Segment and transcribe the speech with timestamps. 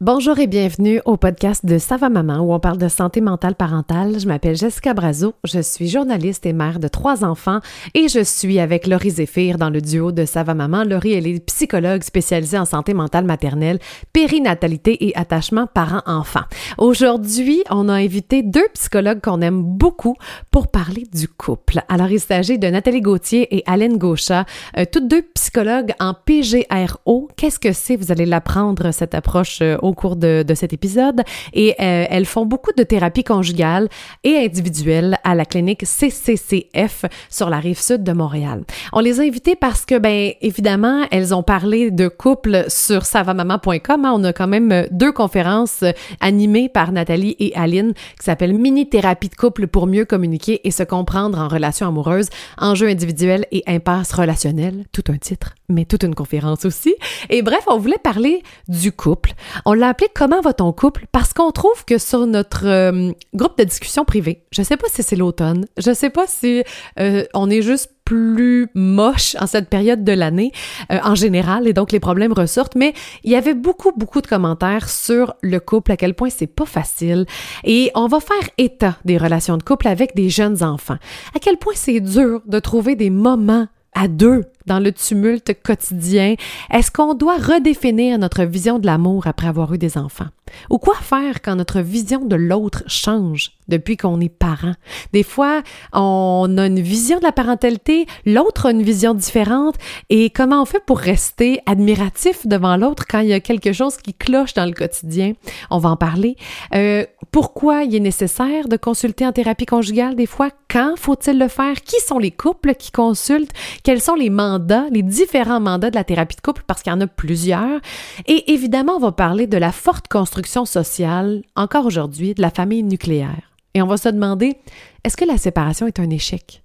[0.00, 4.18] Bonjour et bienvenue au podcast de Sava Maman où on parle de santé mentale parentale.
[4.18, 7.60] Je m'appelle Jessica Brazo, je suis journaliste et mère de trois enfants
[7.94, 10.82] et je suis avec Laurie Zéphir dans le duo de Sava Maman.
[10.82, 13.78] Laurie, elle est psychologue spécialisée en santé mentale maternelle,
[14.12, 16.42] périnatalité et attachement parent-enfant.
[16.76, 20.16] Aujourd'hui, on a invité deux psychologues qu'on aime beaucoup
[20.50, 21.82] pour parler du couple.
[21.88, 24.44] Alors, il s'agit de Nathalie Gauthier et Alain Gauchat,
[24.76, 27.28] euh, toutes deux psychologues en PGRO.
[27.36, 27.94] Qu'est-ce que c'est?
[27.94, 31.22] Vous allez l'apprendre, cette approche euh, au cours de, cet épisode.
[31.52, 33.88] Et euh, elles font beaucoup de thérapie conjugale
[34.22, 38.64] et individuelle à la clinique CCCF sur la rive sud de Montréal.
[38.92, 44.04] On les a invitées parce que, ben, évidemment, elles ont parlé de couple sur savamaman.com.
[44.04, 44.12] Hein.
[44.14, 45.84] On a quand même deux conférences
[46.20, 50.70] animées par Nathalie et Aline qui s'appellent Mini thérapie de couple pour mieux communiquer et
[50.70, 52.28] se comprendre en relation amoureuse,
[52.58, 54.84] enjeux individuels et impasse relationnelle.
[54.92, 56.94] Tout un titre, mais toute une conférence aussi.
[57.28, 59.32] Et bref, on voulait parler du couple.
[59.74, 61.06] L'a appelé Comment va ton couple?
[61.12, 65.02] Parce qu'on trouve que sur notre euh, groupe de discussion privée, je sais pas si
[65.02, 66.62] c'est l'automne, je sais pas si
[66.98, 70.52] euh, on est juste plus moche en cette période de l'année
[70.92, 72.92] euh, en général et donc les problèmes ressortent mais
[73.24, 76.66] il y avait beaucoup beaucoup de commentaires sur le couple à quel point c'est pas
[76.66, 77.24] facile
[77.64, 80.98] et on va faire état des relations de couple avec des jeunes enfants
[81.34, 86.34] à quel point c'est dur de trouver des moments à deux dans le tumulte quotidien?
[86.70, 90.28] Est-ce qu'on doit redéfinir notre vision de l'amour après avoir eu des enfants?
[90.70, 93.52] Ou quoi faire quand notre vision de l'autre change?
[93.68, 94.74] Depuis qu'on est parent?
[95.12, 95.62] Des fois,
[95.92, 99.76] on a une vision de la parentalité, l'autre a une vision différente,
[100.10, 103.96] et comment on fait pour rester admiratif devant l'autre quand il y a quelque chose
[103.96, 105.32] qui cloche dans le quotidien?
[105.70, 106.36] On va en parler.
[106.74, 110.50] Euh, pourquoi il est nécessaire de consulter en thérapie conjugale des fois?
[110.70, 111.82] Quand faut-il le faire?
[111.82, 113.52] Qui sont les couples qui consultent?
[113.82, 116.62] Quels sont les mandats, les différents mandats de la thérapie de couple?
[116.66, 117.80] Parce qu'il y en a plusieurs.
[118.26, 122.82] Et évidemment, on va parler de la forte construction sociale, encore aujourd'hui, de la famille
[122.82, 123.53] nucléaire.
[123.74, 124.56] Et on va se demander,
[125.02, 126.62] est-ce que la séparation est un échec?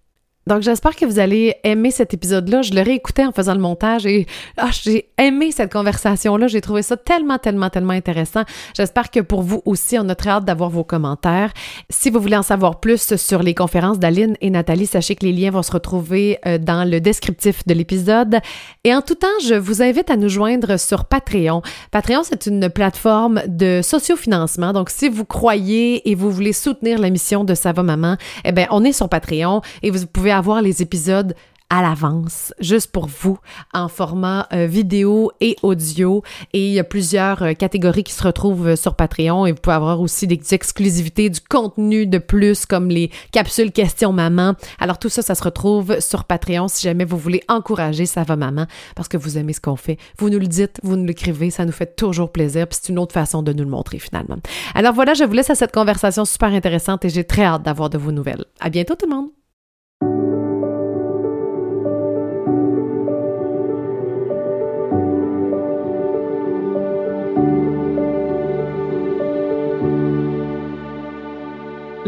[0.50, 2.64] Donc, j'espère que vous allez aimer cet épisode-là.
[2.64, 4.26] Je le réécoutais en faisant le montage et
[4.58, 6.48] ah, j'ai aimé cette conversation-là.
[6.48, 8.42] J'ai trouvé ça tellement, tellement, tellement intéressant.
[8.76, 11.54] J'espère que pour vous aussi, on a très hâte d'avoir vos commentaires.
[11.92, 15.34] Si vous voulez en savoir plus sur les conférences d'Aline et Nathalie, sachez que les
[15.34, 18.40] liens vont se retrouver euh, dans le descriptif de l'épisode.
[18.84, 21.62] Et en tout temps, je vous invite à nous joindre sur Patreon.
[21.92, 24.74] Patreon, c'est une plateforme de sociofinancement.
[24.74, 28.66] Donc, si vous croyez et vous voulez soutenir la mission de Sava Maman, eh bien,
[28.72, 31.36] on est sur Patreon et vous pouvez avoir les épisodes
[31.70, 33.38] à l'avance, juste pour vous,
[33.74, 36.24] en format euh, vidéo et audio.
[36.54, 39.60] Et il y a plusieurs euh, catégories qui se retrouvent euh, sur Patreon et vous
[39.62, 44.56] pouvez avoir aussi des exclusivités, du contenu de plus, comme les capsules questions maman.
[44.80, 48.36] Alors tout ça, ça se retrouve sur Patreon si jamais vous voulez encourager Ça va
[48.36, 49.98] maman parce que vous aimez ce qu'on fait.
[50.18, 52.68] Vous nous le dites, vous nous l'écrivez, ça nous fait toujours plaisir.
[52.68, 54.38] Puis c'est une autre façon de nous le montrer finalement.
[54.74, 57.92] Alors voilà, je vous laisse à cette conversation super intéressante et j'ai très hâte d'avoir
[57.92, 58.46] de vos nouvelles.
[58.60, 59.39] À bientôt tout le monde!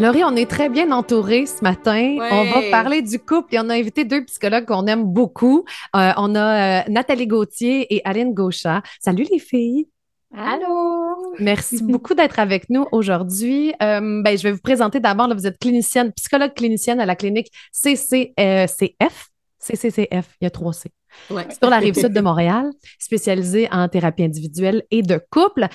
[0.02, 2.18] Laurie, on est très bien entourés ce matin.
[2.32, 5.64] On va parler du couple et on a invité deux psychologues qu'on aime beaucoup.
[5.96, 8.82] Euh, on a euh, Nathalie Gauthier et Aline Gauchat.
[9.00, 9.88] Salut les filles.
[10.36, 11.36] Allô.
[11.38, 13.76] Merci beaucoup d'être avec nous aujourd'hui.
[13.84, 15.32] Euh, ben, je vais vous présenter d'abord.
[15.36, 19.30] Vous êtes clinicienne, psychologue clinicienne à la clinique CCCF.
[19.60, 20.90] CCCF, il y a trois C.
[21.30, 25.68] Sur la rive sud de Montréal, spécialisée en thérapie individuelle et de couple.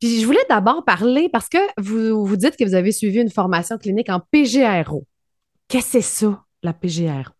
[0.00, 3.30] Puis je voulais d'abord parler parce que vous, vous dites que vous avez suivi une
[3.30, 5.04] formation clinique en PGRO.
[5.68, 7.32] Qu'est-ce que c'est ça, la PGRO?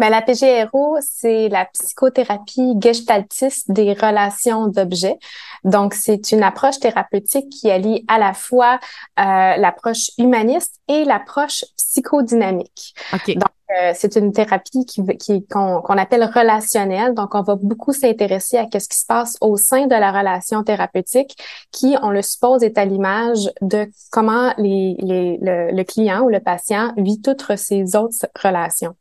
[0.00, 5.18] Ben, la PGRO, c'est la psychothérapie gestaltiste des relations d'objets.
[5.62, 8.80] Donc, c'est une approche thérapeutique qui allie à la fois
[9.18, 12.94] euh, l'approche humaniste et l'approche psychodynamique.
[13.28, 17.14] Donc, euh, c'est une thérapie qui, qui qu'on, appelle relationnelle.
[17.14, 20.62] Donc, on va beaucoup s'intéresser à ce qui se passe au sein de la relation
[20.62, 21.36] thérapeutique,
[21.70, 26.28] qui, on le suppose, est à l'image de comment les, les, le, le client ou
[26.28, 28.94] le patient vit toutes ces autres relations.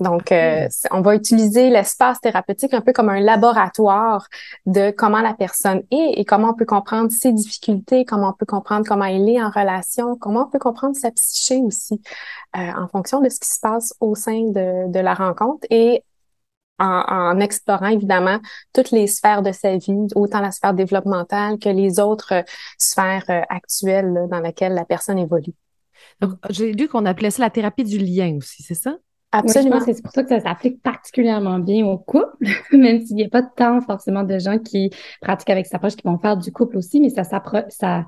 [0.00, 4.26] Donc, euh, on va utiliser l'espace thérapeutique un peu comme un laboratoire
[4.64, 8.46] de comment la personne est et comment on peut comprendre ses difficultés, comment on peut
[8.46, 12.00] comprendre comment elle est en relation, comment on peut comprendre sa psyché aussi
[12.56, 16.02] euh, en fonction de ce qui se passe au sein de, la rencontre et
[16.78, 18.38] en, en, explorant évidemment
[18.72, 22.42] toutes les sphères de sa vie, autant la sphère développementale que les autres euh,
[22.78, 25.52] sphères actuelles dans lesquelles la personne évolue.
[26.20, 28.96] Donc, j'ai lu qu'on appelait ça la thérapie du lien aussi, c'est ça?
[29.32, 29.80] Absolument.
[29.80, 32.36] c'est pour ça que ça s'applique particulièrement bien au couple,
[32.72, 34.90] même s'il n'y a pas tant forcément de gens qui
[35.20, 38.06] pratiquent avec cette approche qui vont faire du couple aussi, mais ça ça,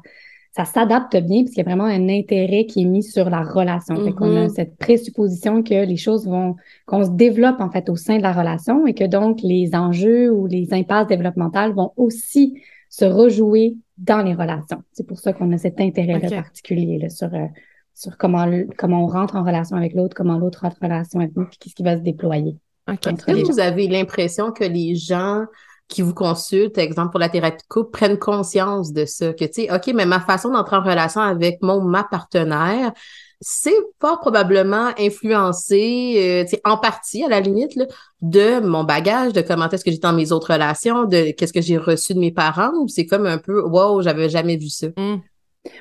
[0.55, 3.43] ça s'adapte bien parce qu'il y a vraiment un intérêt qui est mis sur la
[3.43, 3.97] relation.
[4.05, 4.55] Fait qu'on a mm-hmm.
[4.55, 6.55] cette présupposition que les choses vont,
[6.87, 10.31] qu'on se développe en fait au sein de la relation et que donc les enjeux
[10.31, 14.83] ou les impasses développementales vont aussi se rejouer dans les relations.
[14.93, 17.47] C'est pour ça qu'on a cet intérêt particulier là, sur euh,
[17.95, 18.47] sur comment,
[18.77, 21.59] comment on rentre en relation avec l'autre, comment l'autre rentre en relation avec nous, puis
[21.59, 22.57] qu'est-ce qui va se déployer.
[22.89, 25.45] Est-ce que vous avez l'impression que les gens
[25.89, 29.65] qui vous consultent, exemple pour la thérapie de couple, prennent conscience de ça, que tu
[29.65, 32.93] sais, OK, mais ma façon d'entrer en relation avec mon ma partenaire,
[33.41, 37.85] c'est pas probablement influencé, euh, en partie à la limite, là,
[38.23, 41.61] de mon bagage, de comment est-ce que j'étais dans mes autres relations, de qu'est-ce que
[41.61, 44.89] j'ai reçu de mes parents, ou c'est comme un peu, wow, j'avais jamais vu ça.
[44.97, 45.17] Mmh.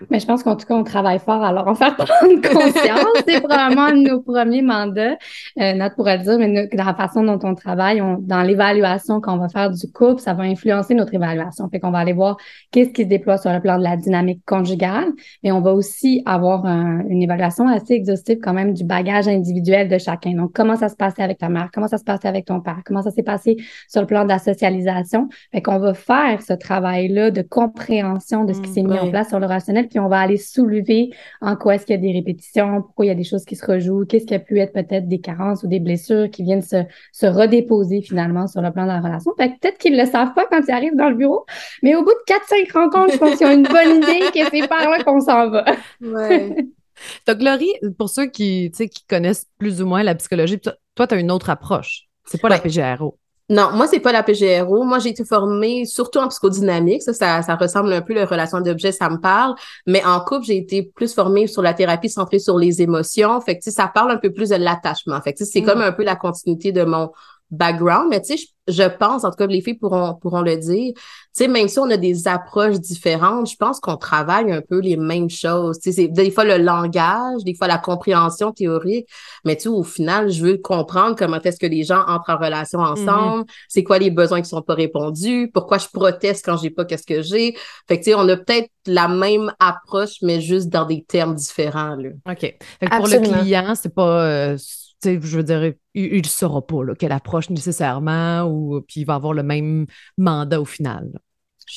[0.09, 3.24] Mais je pense qu'en tout cas, on travaille fort alors en faire prendre conscience.
[3.27, 5.18] c'est probablement nos premiers mandats.
[5.59, 9.38] Euh, notre pourrait le dire, mais dans la façon dont on travaille, dans l'évaluation qu'on
[9.38, 11.68] va faire du couple, ça va influencer notre évaluation.
[11.69, 12.38] Fait qu'on va aller voir
[12.71, 15.12] qu'est-ce qui se déploie sur le plan de la dynamique conjugale,
[15.44, 19.97] mais on va aussi avoir une évaluation assez exhaustive quand même du bagage individuel de
[19.97, 20.33] chacun.
[20.33, 22.80] Donc, comment ça se passait avec ta mère, comment ça se passait avec ton père,
[22.85, 23.57] comment ça s'est passé
[23.89, 25.27] sur le plan de la socialisation?
[25.51, 29.30] Fait qu'on va faire ce travail-là de compréhension de ce qui s'est mis en place
[29.30, 29.45] sur le
[29.81, 31.10] puis on va aller soulever
[31.42, 33.56] en quoi est-ce qu'il y a des répétitions, pourquoi il y a des choses qui
[33.56, 36.62] se rejouent, qu'est-ce qui a pu être peut-être des carences ou des blessures qui viennent
[36.62, 39.31] se, se redéposer finalement sur le plan de la relation.
[39.38, 41.46] peut-être qu'ils ne le savent pas quand ils arrivent dans le bureau,
[41.81, 44.68] mais au bout de 4-5 rencontres, je pense qu'ils ont une bonne idée que c'est
[44.68, 45.66] par là qu'on s'en va.
[46.02, 46.56] ouais.
[47.28, 51.19] Donc, Laurie, pour ceux qui, qui connaissent plus ou moins la psychologie, toi, tu as
[51.19, 52.08] une autre approche.
[52.26, 53.18] C'est pas la PGRO.
[53.50, 54.84] Non, moi, c'est pas la PGRO.
[54.84, 57.01] Moi, j'ai été formée surtout en psychodynamique.
[57.01, 59.56] Ça, ça, ressemble un peu, la relation d'objet, ça me parle.
[59.86, 63.42] Mais en couple, j'ai été plus formée sur la thérapie centrée sur les émotions.
[63.42, 65.19] Fait que, ça parle un peu plus de l'attachement.
[65.22, 65.66] Fait que, c'est mm.
[65.66, 67.12] comme un peu la continuité de mon
[67.54, 68.08] background.
[68.10, 71.02] Mais, tu sais, je pense, en tout cas, les filles pourront, pourront le dire, tu
[71.34, 74.96] sais, même si on a des approches différentes, je pense qu'on travaille un peu les
[74.96, 75.80] mêmes choses.
[75.80, 79.08] Tu sais, des fois le langage, des fois la compréhension théorique,
[79.44, 82.38] mais tu sais, au final, je veux comprendre comment est-ce que les gens entrent en
[82.38, 83.02] relation mm-hmm.
[83.02, 86.86] ensemble, c'est quoi les besoins qui sont pas répondus, pourquoi je proteste quand j'ai pas
[86.86, 87.56] qu'est-ce que j'ai.
[87.88, 91.36] Fait que, tu sais, on a peut-être la même approche, mais juste dans des termes
[91.36, 92.10] différents, là.
[92.30, 92.40] OK.
[92.40, 94.26] Fait que pour le client, c'est pas...
[94.26, 94.58] Euh,
[95.04, 99.34] je veux dire, il ne saura pas quelle approche nécessairement, ou puis il va avoir
[99.34, 99.86] le même
[100.18, 101.20] mandat au final.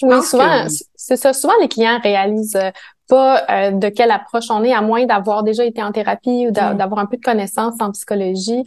[0.02, 1.32] oui, souvent, c'est ça.
[1.32, 2.70] Souvent, les clients réalisent euh,
[3.08, 6.50] pas euh, de quelle approche on est, à moins d'avoir déjà été en thérapie ou
[6.50, 6.76] mm.
[6.76, 8.64] d'avoir un peu de connaissances en psychologie.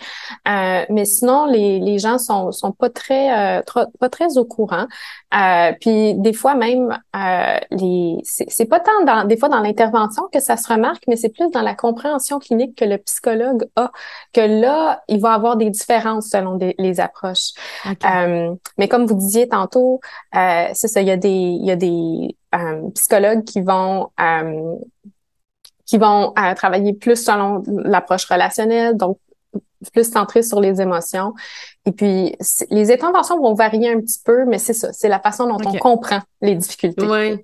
[0.47, 3.62] Euh, mais sinon, les, les gens sont, sont pas très, euh,
[4.00, 4.88] pas très au courant.
[5.36, 6.97] Euh, puis des fois même,
[7.71, 11.30] les c'est pas tant dans, des fois dans l'intervention que ça se remarque, mais c'est
[11.30, 13.91] plus dans la compréhension clinique que le psychologue a,
[14.33, 17.51] que là, il va avoir des différences selon les approches.
[18.77, 20.00] mais comme vous disiez tantôt,
[20.33, 22.49] c'est ça, il y a des, il y a des euh,
[22.94, 24.75] psychologues qui vont euh,
[25.86, 29.18] qui vont euh, travailler plus selon l'approche relationnelle, donc
[29.92, 31.34] plus centré sur les émotions.
[31.86, 32.36] Et puis,
[32.69, 35.78] les interventions vont varier un petit peu, mais c'est ça, c'est la façon dont on
[35.78, 37.07] comprend les difficultés.
[37.07, 37.44] Oui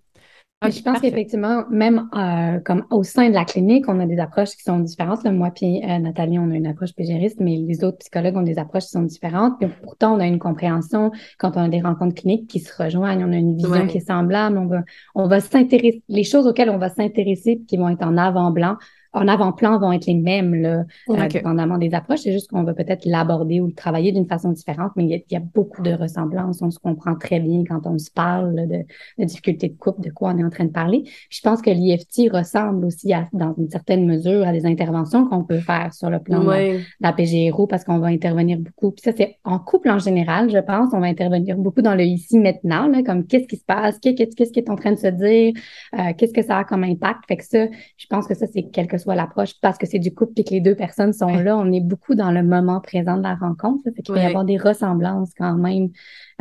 [0.63, 4.51] je pense qu'effectivement, même euh, comme au sein de la clinique, on a des approches
[4.51, 5.23] qui sont différentes.
[5.25, 8.57] moi puis euh, Nathalie, on a une approche pégériste, mais les autres psychologues ont des
[8.57, 9.59] approches qui sont différentes.
[9.59, 13.23] Puis pourtant, on a une compréhension quand on a des rencontres cliniques qui se rejoignent.
[13.25, 14.57] On a une vision qui est semblable.
[14.57, 18.17] On va, on va s'intéresser, les choses auxquelles on va s'intéresser qui vont être en
[18.17, 18.77] avant-blanc
[19.15, 22.19] en avant-plan vont être les mêmes, là, euh, dépendamment des approches.
[22.19, 25.35] C'est juste qu'on va peut-être l'aborder ou le travailler d'une façon différente, mais il y,
[25.35, 26.61] a, beaucoup de ressemblances.
[26.61, 28.83] On se comprend très bien quand on se parle de,
[29.17, 31.03] de difficultés de couple, de quoi on est en train de parler.
[31.29, 35.43] je pense que l'IFT ressemble aussi, à, dans une certaine mesure, à des interventions qu'on
[35.43, 38.91] peut faire sur le plan de, la PGRO parce qu'on va intervenir beaucoup.
[38.91, 40.89] Puis ça, c'est en couple en général, je pense.
[40.93, 44.51] On va intervenir beaucoup dans le ici maintenant, là, comme qu'est-ce qui se passe, qu'est-ce
[44.51, 45.53] qui est en train de se dire,
[45.97, 47.21] euh, qu'est-ce que ça a comme impact?
[47.27, 47.65] Fait que ça,
[47.97, 50.49] je pense que ça, c'est quelque soit l'approche parce que c'est du couple et que
[50.49, 51.55] les deux personnes sont là.
[51.55, 53.83] On est beaucoup dans le moment présent de la rencontre.
[53.83, 55.89] Fait qu'il peut y avoir des ressemblances quand même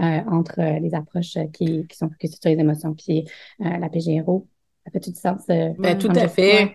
[0.01, 3.29] euh, entre euh, les approches qui, qui sont focusées sur les émotions puis
[3.61, 4.49] euh, la PGRO.
[4.85, 5.43] Ça fait tout du sens.
[5.47, 6.75] Ben, tout à fait.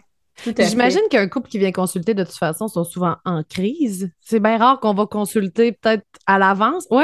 [0.57, 4.09] J'imagine qu'un couple qui vient consulter, de toute façon, sont souvent en crise.
[4.21, 6.87] C'est bien rare qu'on va consulter peut-être à l'avance.
[6.91, 7.03] Oui?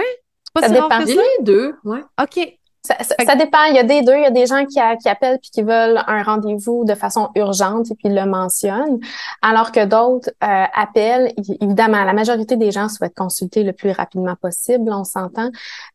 [0.54, 1.22] Pas ça si rare que ça?
[1.40, 2.02] les deux, ouais.
[2.22, 2.60] OK.
[2.86, 3.64] Ça, dépend.
[3.70, 4.16] Il y a des deux.
[4.16, 7.30] Il y a des gens qui, qui appellent puis qui veulent un rendez-vous de façon
[7.36, 9.00] urgente et puis le mentionnent,
[9.42, 11.34] alors que d'autres euh, appellent.
[11.62, 14.92] Évidemment, la majorité des gens souhaitent consulter le plus rapidement possible.
[14.92, 15.50] On s'entend.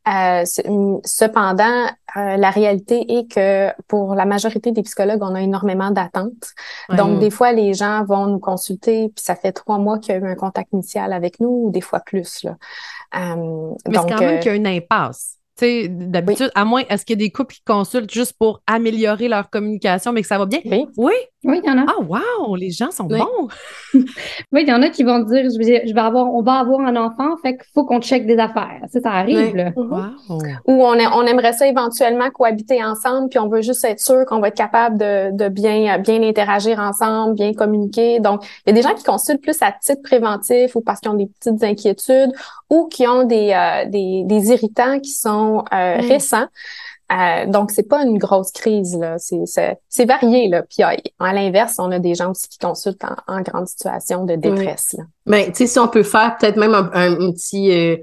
[0.09, 0.45] Euh,
[1.05, 6.55] cependant, euh, la réalité est que pour la majorité des psychologues, on a énormément d'attentes.
[6.91, 10.19] Donc, des fois, les gens vont nous consulter, puis ça fait trois mois qu'il y
[10.19, 12.43] a eu un contact initial avec nous, ou des fois plus.
[12.43, 12.57] Là.
[13.17, 15.40] Euh, Mais c'est quand même qu'il y a une impasse.
[15.61, 19.51] D'habitude, à moins, est-ce qu'il y a des couples qui consultent juste pour améliorer leur
[19.51, 20.61] communication, mais que ça va bien?
[20.65, 20.87] Oui.
[20.97, 21.13] Oui,
[21.45, 21.87] oui, il y en a.
[21.89, 22.55] Ah, wow!
[22.55, 23.49] Les gens sont bons!
[23.95, 24.05] oui,
[24.53, 26.81] il y en a qui vont dire je vais, je vais avoir, on va avoir
[26.81, 28.81] un enfant, fait qu'il faut qu'on check des affaires.
[28.89, 29.71] Ça, ça arrive, là.
[29.71, 30.57] Mm-hmm.
[30.67, 34.41] Ou on, on aimerait ça éventuellement cohabiter ensemble, puis on veut juste être sûr qu'on
[34.41, 38.21] va être capable de, de bien, bien interagir ensemble, bien communiquer.
[38.21, 41.11] Donc, il y a des gens qui consultent plus à titre préventif ou parce qu'ils
[41.11, 42.33] ont des petites inquiétudes
[42.69, 46.09] ou qui ont des, euh, des, des irritants qui sont euh, mm.
[46.09, 46.47] récents.
[47.13, 49.17] Euh, donc, c'est pas une grosse crise, là.
[49.19, 50.63] C'est varié, là.
[50.63, 54.95] Puis à, l'inverse, on a des gens aussi qui consultent en, grande situation de détresse.
[54.97, 55.05] Là.
[55.27, 57.97] Ben, tu sais, si on peut faire peut-être même un, petit euh,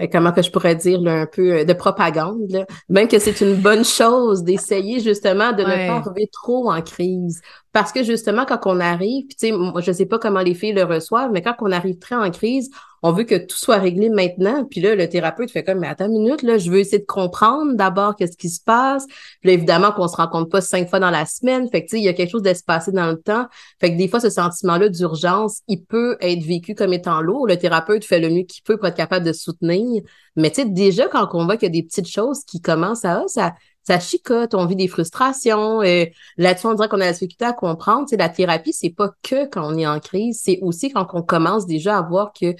[0.00, 2.64] euh, comment que je pourrais dire un peu euh, de propagande, là.
[2.88, 7.40] même que c'est une bonne chose d'essayer justement de ne pas arriver trop en crise.
[7.72, 10.72] Parce que justement, quand on arrive, tu sais, moi, je sais pas comment les filles
[10.72, 12.70] le reçoivent, mais quand on arrive très en crise,
[13.02, 14.64] on veut que tout soit réglé maintenant.
[14.64, 17.04] Puis là, le thérapeute fait comme, mais attends une minute, là, je veux essayer de
[17.04, 19.06] comprendre d'abord qu'est-ce qui se passe.
[19.40, 21.68] Puis là, évidemment qu'on se rencontre pas cinq fois dans la semaine.
[21.70, 23.46] Fait que, tu sais, il y a quelque chose d'espacé dans le temps.
[23.80, 27.48] Fait que des fois, ce sentiment-là d'urgence, il peut être vécu comme étant lourd.
[27.48, 30.02] Le thérapeute fait le mieux qu'il peut pour être capable de soutenir.
[30.36, 33.24] Mais tu déjà, quand on voit qu'il y a des petites choses qui commencent à,
[33.26, 35.82] ça, ça chicote, on vit des frustrations.
[35.82, 38.06] et euh, Là-dessus, on dirait qu'on a la difficulté à comprendre.
[38.06, 41.06] Tu sais, la thérapie, c'est pas que quand on est en crise, c'est aussi quand
[41.14, 42.54] on commence déjà à voir que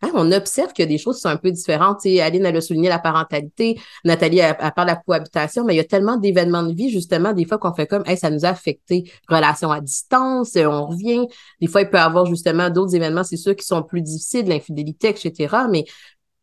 [0.00, 2.02] Hein, on observe que des choses sont un peu différentes.
[2.02, 3.80] sais, Aline, elle a souligné la parentalité.
[4.04, 7.32] Nathalie, elle, parle de la cohabitation, mais il y a tellement d'événements de vie, justement,
[7.32, 9.10] des fois qu'on fait comme, hey, ça nous a affecté.
[9.28, 11.26] Relations à distance, euh, on revient.
[11.60, 14.46] Des fois, il peut y avoir justement d'autres événements, c'est sûr, qui sont plus difficiles,
[14.46, 15.56] l'infidélité, etc.
[15.68, 15.84] Mais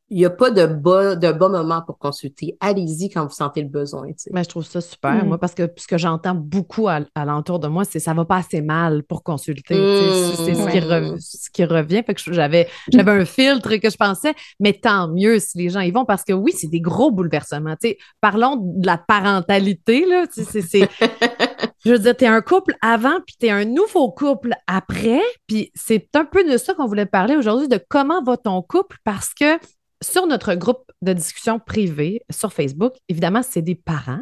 [0.09, 2.55] il n'y a pas de bon, de bon moment pour consulter.
[2.59, 4.07] Allez-y quand vous sentez le besoin.
[4.31, 5.27] Mais je trouve ça super, mm.
[5.27, 8.37] moi, parce que ce que j'entends beaucoup à, l'entour de moi, c'est ça va pas
[8.37, 9.73] assez mal pour consulter.
[9.73, 12.03] C'est ce, qui ce qui revient.
[12.05, 15.89] Fait que j'avais un filtre que je pensais, mais tant mieux si les gens y
[15.89, 17.75] vont, parce que oui, c'est des gros bouleversements.
[18.21, 20.05] parlons de la parentalité.
[20.05, 20.61] Là, c'est,
[21.83, 25.23] je veux dire, tu es un couple avant, puis tu es un nouveau couple après.
[25.47, 28.97] Puis c'est un peu de ça qu'on voulait parler aujourd'hui, de comment va ton couple,
[29.03, 29.57] parce que
[30.01, 34.21] sur notre groupe de discussion privé sur Facebook, évidemment, c'est des parents.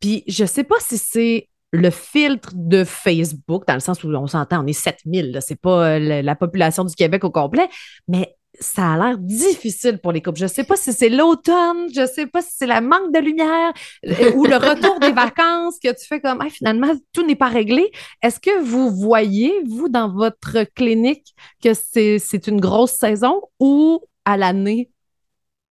[0.00, 4.08] Puis je ne sais pas si c'est le filtre de Facebook, dans le sens où
[4.08, 7.68] on s'entend, on est 7000, c'est pas euh, la population du Québec au complet,
[8.08, 10.38] mais ça a l'air difficile pour les couples.
[10.38, 13.12] Je ne sais pas si c'est l'automne, je ne sais pas si c'est la manque
[13.12, 13.72] de lumière
[14.06, 17.90] euh, ou le retour des vacances que tu fais comme finalement tout n'est pas réglé.
[18.22, 24.36] Est-ce que vous voyez, vous, dans votre clinique, que c'est une grosse saison ou à
[24.36, 24.90] l'année,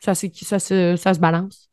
[0.04, 1.70] ça, ça, se, ça se balance.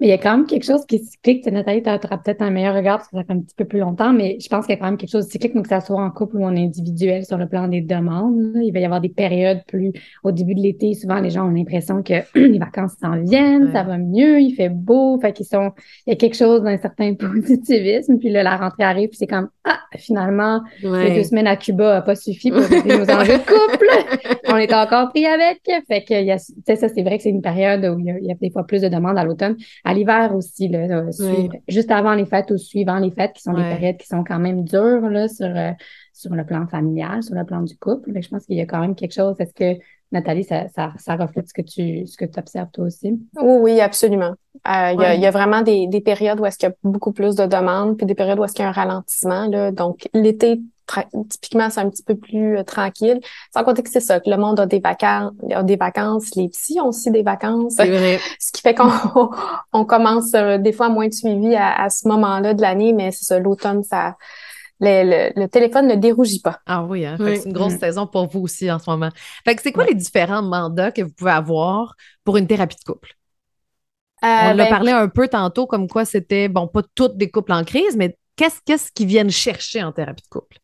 [0.00, 1.46] Mais il y a quand même quelque chose qui est cyclique.
[1.46, 3.80] Nathalie, tu auras peut-être un meilleur regard parce que ça fait un petit peu plus
[3.80, 5.68] longtemps, mais je pense qu'il y a quand même quelque chose de cyclique, donc que
[5.68, 8.56] ça soit en couple ou en individuel sur le plan des demandes.
[8.62, 9.92] Il va y avoir des périodes plus
[10.24, 10.94] au début de l'été.
[10.94, 14.70] Souvent, les gens ont l'impression que les vacances s'en viennent, ça va mieux, il fait
[14.70, 15.72] beau, fait qu'ils sont,
[16.06, 18.18] il y a quelque chose d'un certain positivisme.
[18.18, 21.96] Puis là, la rentrée arrive, puis c'est comme, ah, finalement, les deux semaines à Cuba
[21.96, 23.86] n'a pas suffi pour nos enjeux de couple.
[24.48, 25.60] On est encore pris avec.
[25.86, 28.18] Fait que, y a, ça, c'est vrai que c'est une période où il y, a,
[28.18, 29.56] il y a des fois plus de demandes à l'automne
[29.90, 31.06] à l'hiver aussi, là,
[31.68, 34.38] juste avant les fêtes ou suivant les fêtes, qui sont des périodes qui sont quand
[34.38, 35.72] même dures là, sur, euh,
[36.12, 38.10] sur le plan familial, sur le plan du couple.
[38.20, 39.36] je pense qu'il y a quand même quelque chose.
[39.40, 39.80] Est-ce que
[40.12, 43.20] Nathalie, ça, ça, ça, reflète ce que tu ce que tu observes toi aussi?
[43.40, 44.34] Oui, oui, absolument.
[44.66, 46.72] Euh, il, y a, il, y a, vraiment des, des périodes où est-ce qu'il y
[46.72, 49.46] a beaucoup plus de demandes, puis des périodes où est-ce qu'il y a un ralentissement.
[49.46, 49.70] Là.
[49.70, 50.60] Donc, l'été,
[51.28, 53.20] typiquement, c'est un petit peu plus euh, tranquille.
[53.54, 56.48] Sans compter que c'est ça, que le monde a des vacances, a des vacances, les
[56.48, 57.74] psys ont aussi des vacances.
[58.38, 58.90] Ce qui fait qu'on
[59.72, 63.10] on commence euh, des fois moins de suivi à, à ce moment-là de l'année, mais
[63.12, 64.16] c'est ça, l'automne, ça.
[64.82, 66.58] Le, le, téléphone ne dérougit pas.
[66.64, 67.16] Ah oui, hein?
[67.18, 67.80] c'est une grosse mm.
[67.80, 69.10] saison pour vous aussi en ce moment.
[69.44, 71.94] Fait que c'est quoi les différents mandats que vous pouvez avoir
[72.24, 73.10] pour une thérapie de couple?
[74.24, 77.16] Euh, On en a ben, parlé un peu tantôt, comme quoi c'était, bon, pas toutes
[77.16, 80.56] des couples en crise, mais qu'est-ce qu'est-ce qu'ils viennent chercher en thérapie de couple?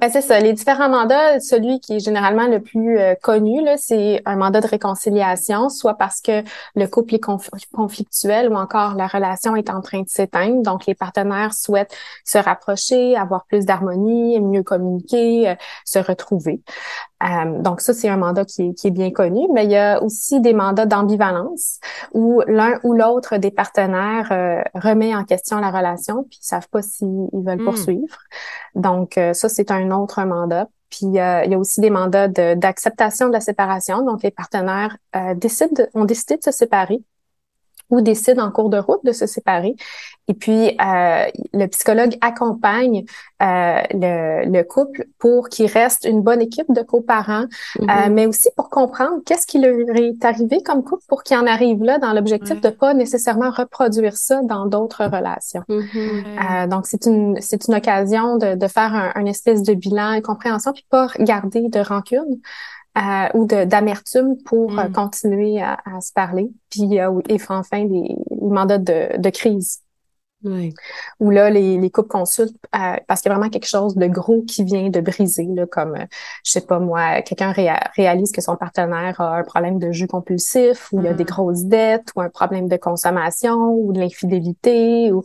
[0.00, 0.40] Ben, c'est ça.
[0.40, 4.66] Les différents mandats, celui qui est généralement le plus euh, connu, c'est un mandat de
[4.66, 6.42] réconciliation, soit parce que
[6.74, 7.20] le couple est
[7.74, 10.62] conflictuel ou encore la relation est en train de s'éteindre.
[10.62, 15.54] Donc, les partenaires souhaitent se rapprocher, avoir plus d'harmonie, mieux communiquer, euh,
[15.84, 16.62] se retrouver.
[17.22, 19.76] Euh, donc ça, c'est un mandat qui est, qui est, bien connu, mais il y
[19.76, 21.78] a aussi des mandats d'ambivalence
[22.12, 26.68] où l'un ou l'autre des partenaires euh, remet en question la relation, puis ils savent
[26.68, 27.64] pas s'ils veulent hmm.
[27.64, 28.18] poursuivre.
[28.74, 30.68] Donc euh, ça, c'est un autre mandat.
[30.88, 34.04] Puis il y a aussi des mandats d'acceptation de, la séparation.
[34.04, 34.96] Donc les partenaires
[35.36, 37.00] décident, ont décidé de se séparer
[37.90, 39.74] ou décident en cours de route de se séparer.
[40.30, 43.04] Et puis, euh, le psychologue accompagne
[43.42, 47.46] euh, le, couple pour qu'il reste une bonne équipe de coparents,
[47.80, 48.10] euh, mm-hmm.
[48.12, 51.82] mais aussi pour comprendre qu'est-ce qui leur est arrivé comme couple pour qu'il en arrive
[51.82, 55.64] là dans l'objectif de pas nécessairement reproduire ça dans d'autres relations.
[55.68, 56.68] Mm-hmm.
[56.68, 60.22] donc, c'est une c'est une occasion de, de faire un, un, espèce de bilan et
[60.22, 62.40] compréhension, puis pas garder de rancune.
[62.98, 64.92] Euh, ou d'amertume pour euh, mm.
[64.92, 66.50] continuer à, à, se parler.
[66.70, 69.82] Puis euh, et enfin les, mandats de, de crise.
[70.42, 70.74] Oui.
[71.20, 74.06] Où là, les, les couples consultent euh, parce qu'il y a vraiment quelque chose de
[74.08, 75.98] gros qui vient de briser, là, comme,
[76.44, 80.88] je sais pas moi, quelqu'un réalise que son partenaire a un problème de jus compulsif,
[80.92, 81.26] ou il y a des mm.
[81.26, 85.22] grosses dettes, ou un problème de consommation, ou de l'infidélité, ou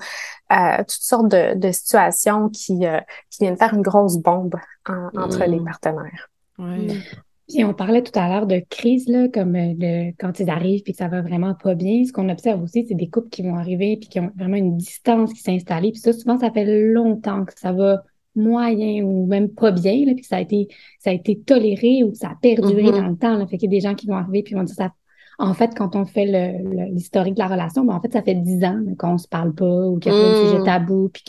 [0.50, 2.86] toutes sortes de, de situations qui,
[3.32, 4.56] qui viennent faire une grosse bombe
[4.88, 5.66] entre les mm.
[5.66, 6.30] partenaires.
[6.60, 7.02] Oui.
[7.48, 10.94] Puis on parlait tout à l'heure de crise, là, comme euh, quand ils arrivent puis
[10.94, 12.04] que ça va vraiment pas bien.
[12.04, 14.78] Ce qu'on observe aussi, c'est des couples qui vont arriver puis qui ont vraiment une
[14.78, 15.92] distance qui s'est installée.
[15.92, 18.04] Puis ça, souvent, ça fait longtemps que ça va
[18.36, 20.68] moyen ou même pas bien, là, puis que ça a été,
[21.00, 23.02] ça a été toléré ou que ça a perduré mm-hmm.
[23.02, 23.38] dans le temps.
[23.38, 23.46] Là.
[23.46, 24.92] Fait qu'il y a des gens qui vont arriver puis vont dire ça.
[25.38, 26.26] En fait, quand on fait
[26.92, 29.86] l'historique de la relation, ben, en fait, ça fait dix ans qu'on se parle pas
[29.88, 30.66] ou qu'il y a plein de sujets mm.
[30.66, 31.24] tabous, puis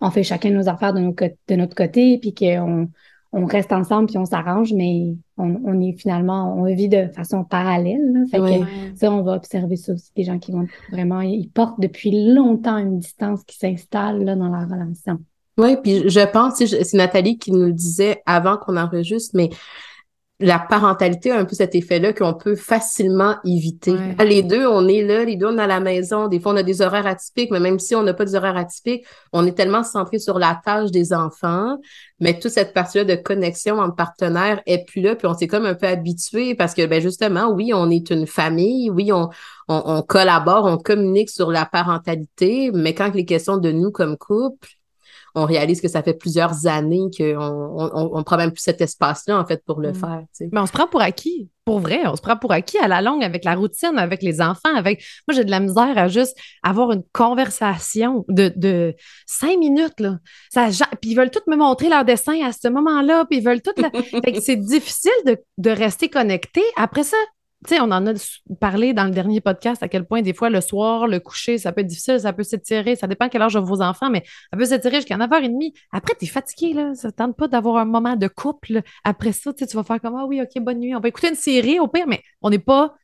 [0.00, 2.88] qu'on fait chacun nos affaires de, de notre côté, puis qu'on
[3.34, 8.24] on reste ensemble puis on s'arrange, mais on, est finalement, on vit de façon parallèle.
[8.30, 11.80] Fait que ça, on va observer ça aussi, des gens qui vont vraiment, ils portent
[11.80, 15.18] depuis longtemps une distance qui s'installe dans la relation.
[15.58, 19.50] Oui, puis je pense, c'est Nathalie qui nous le disait avant qu'on enregistre, mais
[20.44, 23.94] la parentalité a un peu cet effet-là qu'on peut facilement éviter.
[24.22, 26.28] Les deux, on est là, les deux, on est à la maison.
[26.28, 28.58] Des fois, on a des horaires atypiques, mais même si on n'a pas des horaires
[28.58, 31.78] atypiques, on est tellement centré sur la tâche des enfants.
[32.20, 35.64] Mais toute cette partie-là de connexion entre partenaires est plus là, puis on s'est comme
[35.64, 39.30] un peu habitué parce que, ben justement, oui, on est une famille, oui, on,
[39.68, 43.90] on, on collabore, on communique sur la parentalité, mais quand il est question de nous
[43.90, 44.68] comme couple,
[45.34, 49.38] on réalise que ça fait plusieurs années qu'on on, on, prend même plus cet espace-là,
[49.38, 49.94] en fait, pour le mm.
[49.94, 50.22] faire.
[50.52, 51.50] Mais on se prend pour acquis.
[51.64, 54.40] Pour vrai, on se prend pour acquis à la longue avec la routine, avec les
[54.40, 55.02] enfants, avec.
[55.26, 58.94] Moi, j'ai de la misère à juste avoir une conversation de, de
[59.26, 60.18] cinq minutes, là.
[60.50, 60.68] Ça,
[61.00, 63.72] puis ils veulent tous me montrer leur dessin à ce moment-là, puis ils veulent tout.
[64.40, 66.62] c'est difficile de, de rester connecté.
[66.76, 67.16] Après ça,
[67.72, 68.12] on en a
[68.60, 71.72] parlé dans le dernier podcast à quel point des fois le soir, le coucher, ça
[71.72, 74.56] peut être difficile, ça peut s'étirer, ça dépend quel âge ont vos enfants, mais ça
[74.56, 75.72] peut s'étirer jusqu'à 9h30.
[75.92, 76.94] Après, tu es fatigué, là.
[76.94, 78.82] Ça ne tente pas d'avoir un moment de couple.
[79.04, 80.94] Après ça, tu vas faire comme Ah oui, OK, bonne nuit.
[80.94, 82.94] On va écouter une série au pire, mais on n'est pas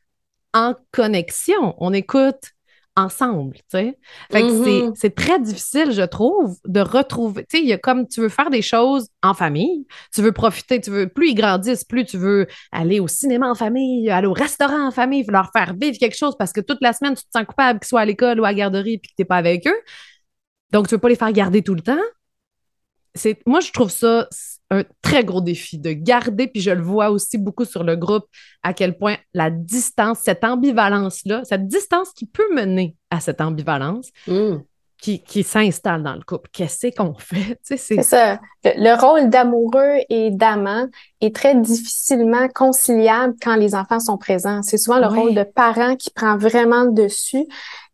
[0.53, 1.75] en connexion.
[1.77, 2.51] On écoute
[2.95, 3.97] ensemble, tu sais.
[4.31, 4.93] Fait que mm-hmm.
[4.95, 8.29] c'est très difficile, je trouve, de retrouver, tu sais, il y a comme tu veux
[8.29, 12.17] faire des choses en famille, tu veux profiter, tu veux, plus ils grandissent, plus tu
[12.17, 16.17] veux aller au cinéma en famille, aller au restaurant en famille, leur faire vivre quelque
[16.17, 18.45] chose parce que toute la semaine, tu te sens coupable qu'ils soient à l'école ou
[18.45, 19.81] à la garderie puis que tu n'es pas avec eux.
[20.71, 21.99] Donc, tu veux pas les faire garder tout le temps.
[23.13, 24.27] C'est, moi, je trouve ça
[24.71, 28.25] un très gros défi de garder, puis je le vois aussi beaucoup sur le groupe,
[28.63, 34.09] à quel point la distance, cette ambivalence-là, cette distance qui peut mener à cette ambivalence,
[34.27, 34.55] mm.
[34.97, 36.49] qui, qui s'installe dans le couple.
[36.53, 37.59] Qu'est-ce qu'on fait?
[37.63, 38.39] c'est ça.
[38.63, 40.87] Le, rôle d'amoureux et d'amant
[41.19, 44.61] est très difficilement conciliable quand les enfants sont présents.
[44.63, 47.45] C'est souvent le rôle de parent qui prend vraiment le dessus.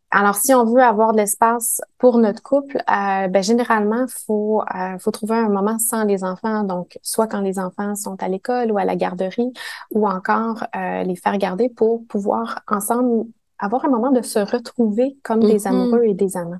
[0.10, 4.98] Alors, si on veut avoir de l'espace pour notre couple, euh, ben, généralement, faut euh,
[5.00, 6.63] faut trouver un moment sans les enfants.
[6.63, 9.52] Donc, soit quand les enfants sont à l'école ou à la garderie,
[9.91, 13.26] ou encore euh, les faire garder pour pouvoir ensemble
[13.60, 15.67] avoir un moment de se retrouver comme des mm-hmm.
[15.67, 16.60] amoureux et des amants.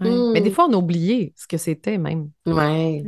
[0.00, 2.30] Mais des fois, on a oublié ce que c'était même.
[2.46, 3.04] Ouais.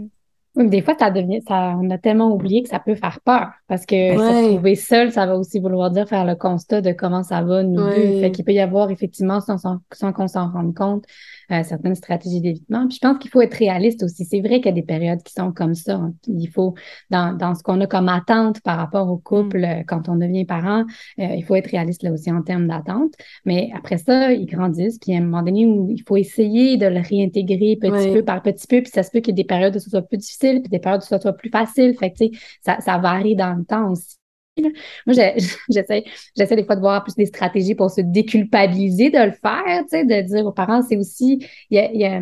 [0.56, 3.50] Oui, des fois, ça devient, ça, on a tellement oublié que ça peut faire peur.
[3.68, 7.22] Parce que se trouver seul, ça va aussi vouloir dire faire le constat de comment
[7.22, 8.20] ça va, nous deux.
[8.20, 11.04] Fait qu'il peut y avoir effectivement, sans, sans qu'on s'en rende compte,
[11.52, 12.88] euh, certaines stratégies d'évitement.
[12.88, 14.24] Puis je pense qu'il faut être réaliste aussi.
[14.24, 16.00] C'est vrai qu'il y a des périodes qui sont comme ça.
[16.26, 16.74] Il faut,
[17.10, 19.64] dans, dans ce qu'on a comme attente par rapport au couple mm.
[19.64, 20.84] euh, quand on devient parent,
[21.20, 23.12] euh, il faut être réaliste là aussi en termes d'attente.
[23.44, 24.98] Mais après ça, ils grandissent.
[24.98, 28.66] Puis à un moment donné, il faut essayer de le réintégrer petit peu par petit
[28.66, 28.82] peu.
[28.82, 30.70] Puis ça se peut qu'il y ait des périodes où ce soit plus difficile, puis
[30.70, 31.96] des périodes où ce soit plus facile.
[31.98, 32.24] Fait que,
[32.64, 34.16] ça, ça varie dans le temps aussi.
[34.58, 34.72] Moi,
[35.68, 36.04] j'essaie,
[36.36, 39.88] j'essaie des fois de voir plus des stratégies pour se déculpabiliser de le faire, tu
[39.90, 42.20] sais, de dire aux parents, c'est aussi, y a,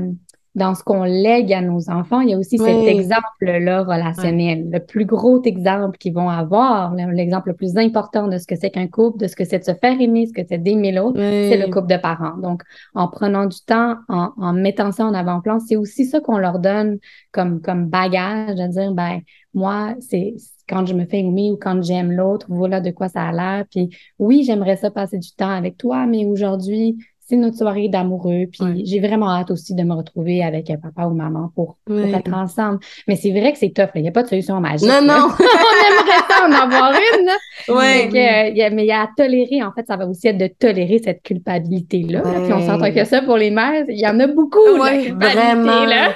[0.54, 4.70] dans ce qu'on lègue à nos enfants, il y a aussi cet exemple-là relationnel.
[4.70, 8.70] Le plus gros exemple qu'ils vont avoir, l'exemple le plus important de ce que c'est
[8.70, 11.18] qu'un couple, de ce que c'est de se faire aimer, ce que c'est d'aimer l'autre,
[11.18, 12.36] c'est le couple de parents.
[12.38, 12.62] Donc,
[12.94, 16.60] en prenant du temps, en, en mettant ça en avant-plan, c'est aussi ça qu'on leur
[16.60, 16.98] donne
[17.32, 19.20] comme, comme bagage, de dire, ben,
[19.54, 20.34] moi, c'est
[20.68, 23.64] quand je me fais aimer ou quand j'aime l'autre, voilà de quoi ça a l'air.
[23.70, 28.46] Puis oui, j'aimerais ça passer du temps avec toi, mais aujourd'hui, c'est notre soirée d'amoureux.
[28.52, 32.32] Puis j'ai vraiment hâte aussi de me retrouver avec un papa ou maman pour, être
[32.34, 32.80] ensemble.
[33.08, 33.90] Mais c'est vrai que c'est tough.
[33.94, 34.88] Il n'y a pas de solution magique.
[34.88, 35.28] Non, non.
[35.38, 37.30] On aimerait ça en avoir une.
[37.68, 38.10] Oui.
[38.12, 39.62] mais il y a à tolérer.
[39.62, 42.20] En fait, ça va aussi être de tolérer cette culpabilité-là.
[42.20, 44.60] Puis on s'entend que ça pour les mères, il y en a beaucoup.
[44.80, 45.84] Oui, vraiment.
[45.84, 46.10] Là.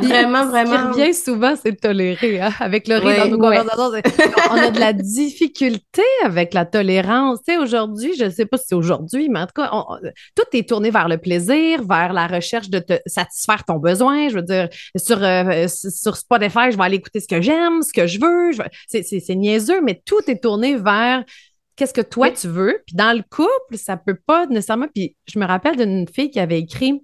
[0.00, 0.92] Vraiment, vraiment.
[0.92, 2.40] Ce qui revient souvent, c'est de tolérer.
[2.40, 2.50] Hein?
[2.60, 4.02] Avec le rire dans nos conversations,
[4.50, 7.40] on a de la difficulté avec la tolérance.
[7.46, 9.70] Tu sais, aujourd'hui, je ne sais pas si c'est aujourd'hui, mais en tout cas,
[10.34, 14.28] tout est tourné vers le plaisir, vers la recherche de te satisfaire ton besoin.
[14.28, 17.92] Je veux dire, sur, euh, sur Spotify, je vais aller écouter ce que j'aime, ce
[17.92, 18.50] que je veux.
[18.88, 21.24] C'est niaiseux, mais tout est tourné vers
[21.76, 22.82] qu'est-ce que toi tu veux.
[22.86, 24.86] Puis dans le couple, ça peut pas nécessairement.
[24.94, 27.02] Puis je me rappelle d'une fille qui avait écrit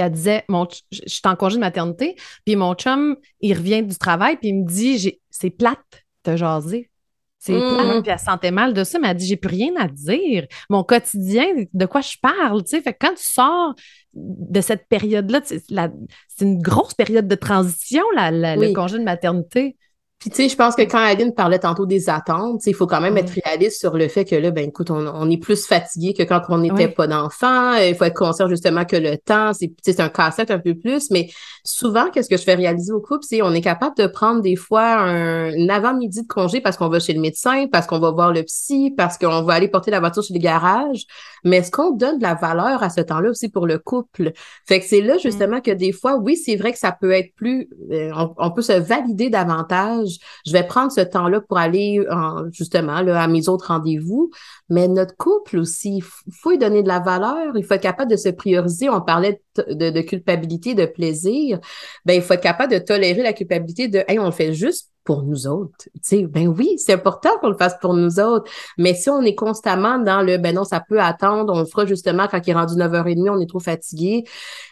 [0.00, 3.96] elle disait, mon je suis en congé de maternité, puis mon chum, il revient du
[3.96, 6.90] travail, puis il me dit, c'est plate de jaser.
[7.38, 7.76] C'est mmh.
[7.76, 10.46] plate, puis elle sentait mal de ça, mais elle dit, j'ai plus rien à dire.
[10.68, 12.80] Mon quotidien, de quoi je parle, tu sais.
[12.80, 13.74] Fait que quand tu sors
[14.14, 19.76] de cette période-là, c'est une grosse période de transition, le congé de maternité.
[20.18, 23.00] Puis, tu sais, je pense que quand Aline parlait tantôt des attentes, il faut quand
[23.00, 26.24] même être réaliste sur le fait que là, ben écoute, on, est plus fatigué que
[26.24, 27.74] quand on n'était pas d'enfant.
[27.74, 31.12] Il faut être conscient justement que le temps, c'est un casse-tête un peu plus.
[31.12, 31.28] Mais
[31.62, 34.56] souvent, qu'est-ce que je fais réaliser au couple, c'est on est capable de prendre des
[34.56, 38.32] fois un, avant-midi de congé parce qu'on va chez le médecin, parce qu'on va voir
[38.32, 41.04] le psy, parce qu'on va aller porter la voiture chez les garages.
[41.44, 44.32] Mais est-ce qu'on donne de la valeur à ce temps-là aussi pour le couple?
[44.66, 47.32] Fait que c'est là justement que des fois, oui, c'est vrai que ça peut être
[47.36, 50.07] plus, euh, on peut se valider davantage
[50.46, 52.04] je vais prendre ce temps-là pour aller
[52.52, 54.30] justement là, à mes autres rendez-vous.
[54.68, 57.56] Mais notre couple aussi, il faut lui donner de la valeur.
[57.56, 58.88] Il faut être capable de se prioriser.
[58.90, 61.58] On parlait de, culpabilité, de plaisir.
[62.04, 64.90] Ben, il faut être capable de tolérer la culpabilité de, hey, on le fait juste
[65.08, 65.88] pour nous autres.
[65.94, 68.52] Tu sais, ben oui, c'est important qu'on le fasse pour nous autres.
[68.76, 71.86] Mais si on est constamment dans le, ben non, ça peut attendre, on le fera
[71.86, 74.24] justement quand il est rendu 9h30, on est trop fatigué.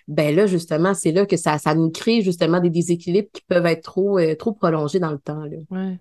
[0.09, 3.64] Ben là, justement, c'est là que ça, ça nous crée justement des déséquilibres qui peuvent
[3.64, 5.42] être trop, euh, trop prolongés dans le temps.
[5.42, 5.57] Là.
[5.70, 5.99] Ouais.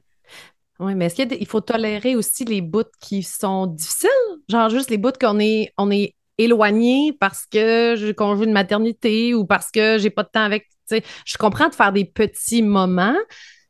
[0.81, 4.09] Oui, mais est-ce qu'il faut tolérer aussi les bouts qui sont difficiles?
[4.49, 9.33] Genre juste les bouts qu'on est, on est éloigné parce que je congé de maternité
[9.33, 10.67] ou parce que j'ai pas de temps avec.
[10.91, 13.15] Je comprends de faire des petits moments,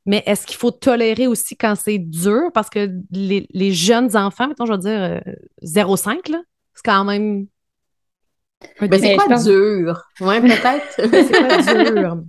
[0.06, 2.52] mais est-ce qu'il faut tolérer aussi quand c'est dur?
[2.54, 5.22] Parce que les, jeunes enfants, mettons, je veux dire
[5.64, 6.42] 0,5, là,
[6.74, 7.48] c'est quand même.
[8.82, 10.04] Mais c'est quoi dur?
[10.22, 10.96] Oui, peut-être.
[11.00, 12.24] c'est quoi dur?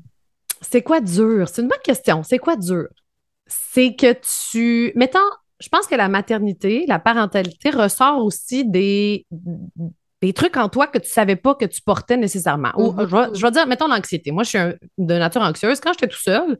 [0.62, 1.48] C'est quoi dur?
[1.48, 2.22] C'est une bonne question.
[2.22, 2.88] C'est quoi dur?
[3.46, 4.14] C'est que
[4.50, 4.92] tu.
[4.94, 5.18] Mettons,
[5.60, 9.26] je pense que la maternité, la parentalité ressort aussi des,
[10.22, 12.72] des trucs en toi que tu savais pas que tu portais nécessairement.
[12.76, 13.34] Ou, mm-hmm.
[13.36, 14.32] je, vais, dire, mettons l'anxiété.
[14.32, 14.58] Moi, je suis
[14.98, 15.80] de nature anxieuse.
[15.80, 16.58] Quand j'étais tout seul,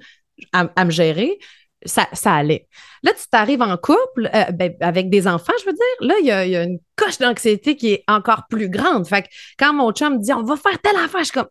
[0.53, 1.39] à, me gérer,
[1.85, 2.67] ça, ça, allait.
[3.03, 6.09] Là, tu t'arrives en couple euh, ben, avec des enfants, je veux dire.
[6.09, 9.07] Là, il y a, une coche d'anxiété qui est encore plus grande.
[9.07, 11.49] Fait que quand mon chum me dit on va faire telle affaire, je suis comme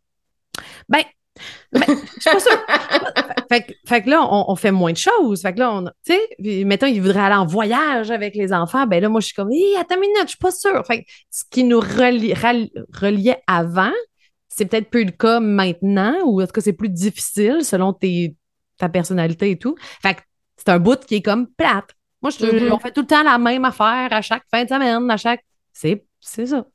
[0.89, 1.03] ben,
[1.71, 2.65] ben je suis pas sûre.
[3.87, 5.41] fait, que là, on, fait moins de choses.
[5.41, 8.87] Fait que là, on, tu sais, mettons, il voudrait aller en voyage avec les enfants.
[8.87, 10.85] Ben là, moi, je suis comme, hé, attends une minute, je suis pas sûre.
[10.85, 13.93] Fait que ce qui nous reliait avant,
[14.47, 18.35] c'est peut-être plus le cas maintenant, ou est-ce que c'est plus difficile selon tes,
[18.77, 19.75] ta personnalité et tout.
[20.01, 20.21] Fait que
[20.57, 21.89] c'est un bout qui est comme plate.
[22.21, 22.71] Moi, je, mm-hmm.
[22.71, 25.45] on fait tout le temps la même affaire à chaque fin de semaine, à chaque.
[26.19, 26.65] C'est ça.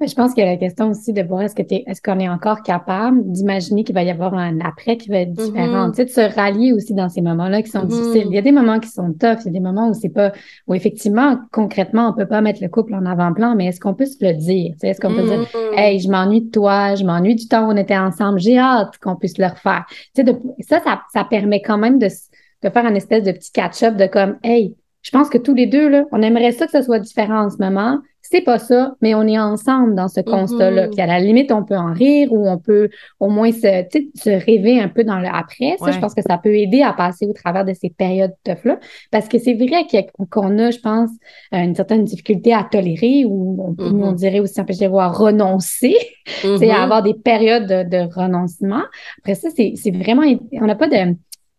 [0.00, 2.18] Mais je pense qu'il y a la question aussi de voir est-ce que est-ce qu'on
[2.18, 5.88] est encore capable d'imaginer qu'il va y avoir un après qui va être différent?
[5.88, 5.90] Mm-hmm.
[5.90, 8.26] Tu sais, de se rallier aussi dans ces moments-là qui sont difficiles.
[8.26, 10.08] Il y a des moments qui sont tough, il y a des moments où c'est
[10.08, 10.32] pas,
[10.66, 14.06] où effectivement, concrètement, on peut pas mettre le couple en avant-plan, mais est-ce qu'on peut
[14.06, 14.72] se le dire?
[14.72, 15.78] Tu sais, est-ce qu'on peut dire, mm-hmm.
[15.78, 18.96] hey, je m'ennuie de toi, je m'ennuie du temps où on était ensemble, j'ai hâte
[19.02, 19.84] qu'on puisse le refaire.
[19.88, 23.32] Tu sais, de, ça, ça, ça permet quand même de, de faire un espèce de
[23.32, 26.66] petit catch-up de comme, hey, je pense que tous les deux, là, on aimerait ça
[26.66, 27.98] que ça soit différent en ce moment
[28.30, 30.86] c'est pas ça, mais on est ensemble dans ce constat-là.
[30.86, 30.90] Mm-hmm.
[30.90, 32.88] Puis à la limite, on peut en rire ou on peut
[33.18, 35.76] au moins se, se rêver un peu dans le après.
[35.80, 38.78] Ça, je pense que ça peut aider à passer au travers de ces périodes tough-là.
[39.10, 39.84] Parce que c'est vrai
[40.30, 41.10] qu'on a, je pense,
[41.50, 44.14] une certaine difficulté à tolérer ou on, on mm-hmm.
[44.14, 46.70] dirait aussi, un peu à renoncer, c'est à mm-hmm.
[46.70, 48.82] avoir des périodes de, renoncement.
[49.18, 51.16] Après ça, c'est vraiment, on n'a pas de,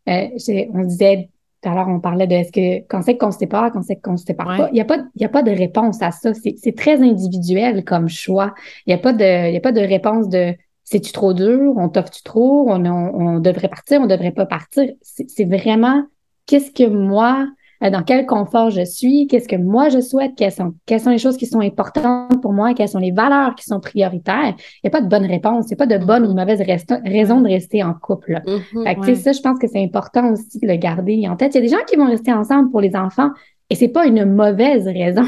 [0.09, 1.29] euh, on disait
[1.63, 4.25] alors, on parlait de est-ce que quand c'est qu'on se sépare, quand c'est qu'on se
[4.25, 4.69] sépare pas.
[4.71, 6.31] Il n'y a, pas, il y a pas de réponse à ça.
[6.33, 8.53] C'est très individuel comme choix.
[8.85, 11.73] Il n'y a, pas de, il y a pas de réponse de c'est-tu trop dur?
[11.77, 12.65] On t'offre-tu trop?
[12.69, 14.01] On, on, devrait partir?
[14.01, 14.91] On devrait pas partir?
[15.01, 16.03] C'est vraiment
[16.47, 17.47] qu'est-ce que moi,
[17.89, 21.17] dans quel confort je suis, qu'est-ce que moi je souhaite, quelles sont, quelles sont les
[21.17, 24.53] choses qui sont importantes pour moi, quelles sont les valeurs qui sont prioritaires.
[24.57, 26.61] Il n'y a pas de bonne réponse, il n'y a pas de bonne ou mauvaise
[27.05, 28.41] raison de rester en couple.
[28.45, 29.03] Mm-hmm.
[29.03, 31.55] fait ça, je pense que c'est important aussi de le garder en tête.
[31.55, 33.31] Il y a des gens qui vont rester ensemble pour les enfants,
[33.71, 35.25] et c'est pas une mauvaise raison.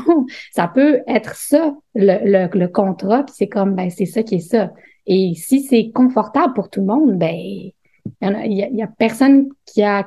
[0.51, 4.39] Ça peut être ça, le, le, contrat, puis c'est comme, ben, c'est ça qui est
[4.39, 4.71] ça.
[5.07, 7.73] Et si c'est confortable pour tout le monde, ben, il
[8.21, 10.05] y, y, a personne qui a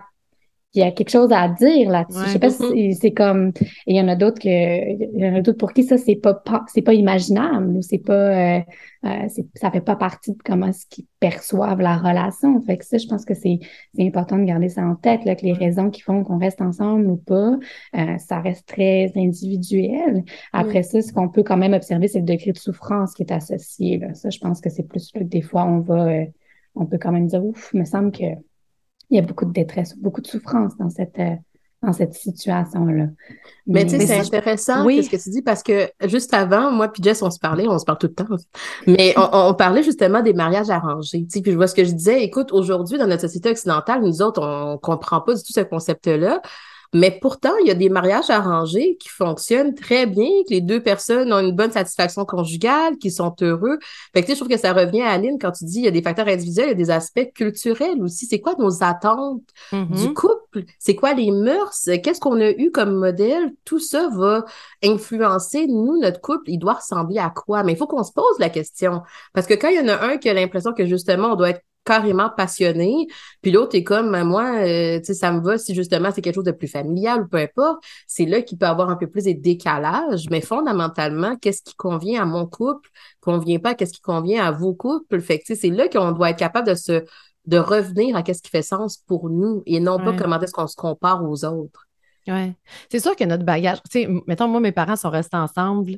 [0.77, 2.21] il y a quelque chose à dire là-dessus.
[2.27, 3.53] je sais pas si c'est comme
[3.87, 6.17] il y en a d'autres que il y en a d'autres pour qui ça c'est
[6.17, 8.61] pas, c'est pas imaginable ou c'est pas euh,
[9.07, 12.61] euh ça fait pas partie de comment ce qu'ils perçoivent la relation.
[12.62, 13.59] Fait que ça je pense que c'est
[13.95, 16.61] c'est important de garder ça en tête là que les raisons qui font qu'on reste
[16.61, 17.57] ensemble ou pas
[17.97, 20.25] euh, ça reste très individuel.
[20.53, 23.33] Après ça ce qu'on peut quand même observer c'est le degré de souffrance qui est
[23.33, 24.15] associé là.
[24.15, 26.25] Ça je pense que c'est plus là, que des fois on va euh,
[26.75, 28.25] on peut quand même dire ouf, il me semble que
[29.11, 31.35] il y a beaucoup de détresse, beaucoup de souffrance dans cette, euh,
[31.83, 33.07] dans cette situation-là.
[33.66, 35.05] Mais, tu sais, c'est intéressant oui.
[35.05, 37.79] ce que tu dis parce que juste avant, moi puis Jess, on se parlait, on
[37.79, 38.37] se parle tout le temps,
[38.87, 41.25] mais on, parlait justement des mariages arrangés.
[41.25, 44.03] Tu sais, puis je vois ce que je disais, écoute, aujourd'hui, dans notre société occidentale,
[44.03, 46.40] nous autres, on comprend pas du tout ce concept-là.
[46.97, 50.83] Mais pourtant, il y a des mariages arrangés qui fonctionnent très bien, que les deux
[50.83, 53.79] personnes ont une bonne satisfaction conjugale, qui sont heureux.
[54.15, 55.85] Fait que, tu sais, je trouve que ça revient à Aline quand tu dis il
[55.85, 58.25] y a des facteurs individuels, il y a des aspects culturels aussi.
[58.25, 60.13] C'est quoi nos attentes du mm-hmm.
[60.15, 60.65] couple?
[60.79, 61.91] C'est quoi les mœurs?
[62.03, 63.53] Qu'est-ce qu'on a eu comme modèle?
[63.67, 64.47] Tout ça va
[64.83, 67.63] influencer, nous, notre couple, il doit ressembler à quoi?
[67.63, 69.03] Mais il faut qu'on se pose la question.
[69.35, 71.51] Parce que quand il y en a un qui a l'impression que justement, on doit
[71.51, 73.07] être carrément passionné,
[73.40, 76.20] puis l'autre est comme ben, moi, euh, tu sais, ça me va si justement c'est
[76.20, 77.83] quelque chose de plus familial ou peu importe.
[78.07, 82.22] C'est là qu'il peut avoir un peu plus de décalage, mais fondamentalement, qu'est-ce qui convient
[82.22, 85.20] à mon couple, convient pas, qu'est-ce qui convient à vos couples?
[85.20, 87.05] Fait que c'est là qu'on doit être capable de se
[87.46, 90.66] de revenir à qu'est-ce qui fait sens pour nous et non pas comment est-ce qu'on
[90.66, 91.87] se compare aux autres.
[92.27, 92.57] Ouais.
[92.90, 95.92] C'est sûr que notre bagage, tu sais, mettons, moi, mes parents sont restés ensemble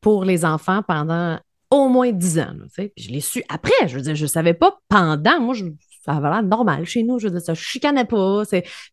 [0.00, 1.38] pour les enfants pendant
[1.74, 2.54] au moins 10 ans.
[2.76, 3.88] puis je l'ai su après.
[3.88, 5.40] Je veux dire, je ne savais pas pendant.
[5.40, 5.64] Moi, je,
[6.04, 7.18] ça avait l'air normal chez nous.
[7.18, 8.42] Je veux dire, ça ne chicanait pas.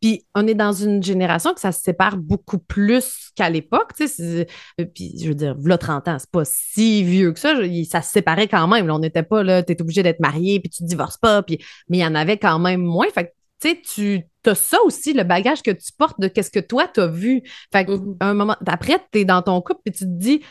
[0.02, 3.94] Puis on est dans une génération que ça se sépare beaucoup plus qu'à l'époque.
[3.98, 7.54] Puis je veux dire, là, 30 ans, c'est pas si vieux que ça.
[7.89, 8.89] ça se séparait quand même.
[8.89, 11.44] on n'était pas là, tu es obligé d'être marié, puis tu ne divorces pas.
[11.44, 13.08] Puis, mais il y en avait quand même moins.
[13.13, 16.60] Fait tu sais, tu as ça aussi, le bagage que tu portes de qu'est-ce que
[16.60, 17.44] toi, tu as vu.
[17.72, 18.17] Fait mm-hmm.
[18.22, 20.41] un moment, après, tu es dans ton couple et tu te dis,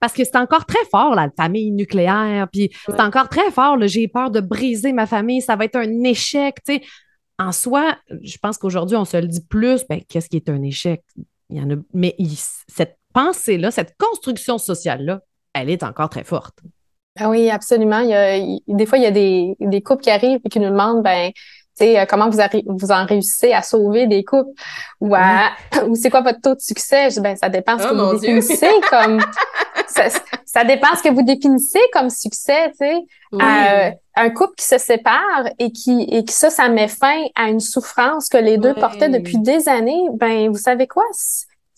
[0.00, 4.08] parce que c'est encore très fort, la famille nucléaire, puis c'est encore très fort, j'ai
[4.08, 6.82] peur de briser ma famille, ça va être un échec, tu sais.
[7.38, 10.62] En soi, je pense qu'aujourd'hui, on se le dit plus, ben, qu'est-ce qui est un
[10.62, 11.02] échec?
[11.50, 12.16] Il y en a, mais
[12.66, 15.20] cette pensée-là, cette construction sociale-là,
[15.52, 16.58] elle est encore très forte.
[17.18, 18.00] Ah oui, absolument.
[18.00, 20.60] Il y a, des fois, il y a des, des couples qui arrivent et qui
[20.60, 21.30] nous demandent, ben,
[21.76, 24.50] sais, euh, comment vous, vous en réussissez à sauver des couples
[25.00, 25.50] ou à,
[25.86, 27.08] ou c'est quoi votre taux de succès?
[27.20, 29.20] ben, ça dépend ce oh que vous définissez comme,
[30.44, 32.96] ça, dépend ce que vous définissez comme succès, tu sais.
[33.34, 37.48] Euh, un couple qui se sépare et qui, et qui ça, ça met fin à
[37.48, 41.04] une souffrance que les deux portaient depuis des années, ben, vous savez quoi?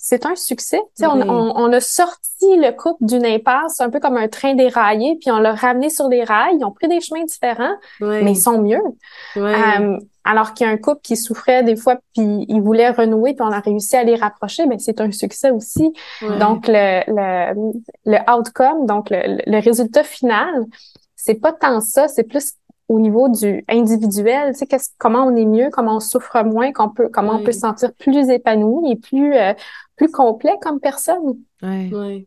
[0.01, 0.81] C'est un succès.
[1.03, 5.33] On, on, a sorti le couple d'une impasse, un peu comme un train déraillé, puis
[5.33, 6.57] on l'a ramené sur des rails.
[6.59, 8.81] Ils ont pris des chemins différents, mais ils sont mieux.
[9.37, 13.35] Euh, alors qu'il y a un couple qui souffrait des fois, puis ils voulaient renouer,
[13.35, 15.93] puis on a réussi à les rapprocher, mais c'est un succès aussi.
[16.39, 17.73] Donc le, le,
[18.07, 20.65] le outcome, donc le, le résultat final,
[21.17, 22.53] c'est pas tant ça, c'est plus
[22.89, 26.89] au niveau du individuel, tu sais, comment on est mieux, comment on souffre moins, qu'on
[26.89, 29.53] peut, comment on peut se sentir plus épanoui et plus, euh,
[29.97, 31.39] plus complet comme personne.
[31.63, 32.27] Oui.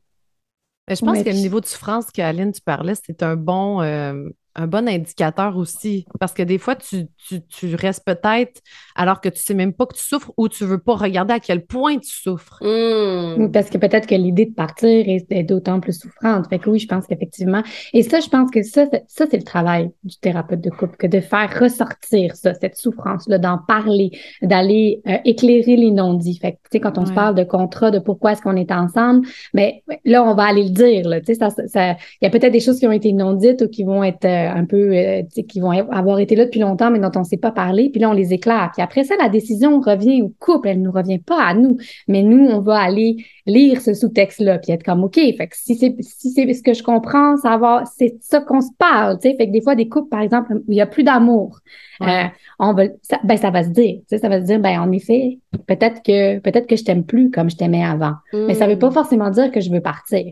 [0.88, 4.68] je pense que le niveau de souffrance qu'Aline, tu parlais, c'est un bon, euh, un
[4.68, 6.06] bon indicateur aussi.
[6.20, 7.08] Parce que des fois, tu,
[7.50, 8.62] tu, restes peut-être
[8.96, 11.40] alors que tu sais même pas que tu souffres ou tu veux pas regarder à
[11.40, 12.60] quel point tu souffres.
[12.62, 13.52] Hmm.
[13.52, 16.48] Parce que peut-être que l'idée de partir est, d'autant plus souffrante.
[16.50, 17.64] Fait que oui, je pense qu'effectivement.
[17.94, 21.08] Et ça, je pense que ça, ça c'est le travail du thérapeute de couple, que
[21.08, 24.12] de faire ressortir ça, cette souffrance-là, d'en parler,
[24.42, 26.40] d'aller euh, éclairer les non-dits.
[26.40, 28.72] Fait que, tu sais, quand on se parle de contrat, de pourquoi est-ce qu'on est
[28.72, 31.20] ensemble, mais ben, là, on va aller le dire, là.
[31.20, 33.62] Tu sais, ça, ça, il y a peut-être des choses qui ont été non dites
[33.62, 36.92] ou qui vont être euh, un peu, euh, qui vont avoir été là depuis longtemps,
[36.92, 37.90] mais dont on ne sait pas parler.
[37.90, 38.72] Puis là, on les éclaire.
[38.74, 40.70] Puis après ça, la décision revient au couple.
[40.70, 41.78] Elle ne nous revient pas à nous.
[42.08, 45.76] Mais nous, on va aller lire ce sous-texte-là, puis être comme, OK, fait que si
[45.76, 49.30] c'est si c'est ce que je comprends, ça va, c'est ça qu'on se parle, tu
[49.30, 49.36] sais.
[49.36, 51.60] Fait que des fois, des couples, par exemple, où il y a plus d'amour,
[52.02, 52.24] euh,
[52.60, 54.80] on va, ça, ben, ça va se dire, tu sais, ça va se dire, ben,
[54.80, 58.14] en effet, peut-être que, peut-être que je t'aime plus comme je t'aimais avant.
[58.34, 58.94] Mais ça veut pas mm.
[58.94, 60.32] forcément dire que je veux partir.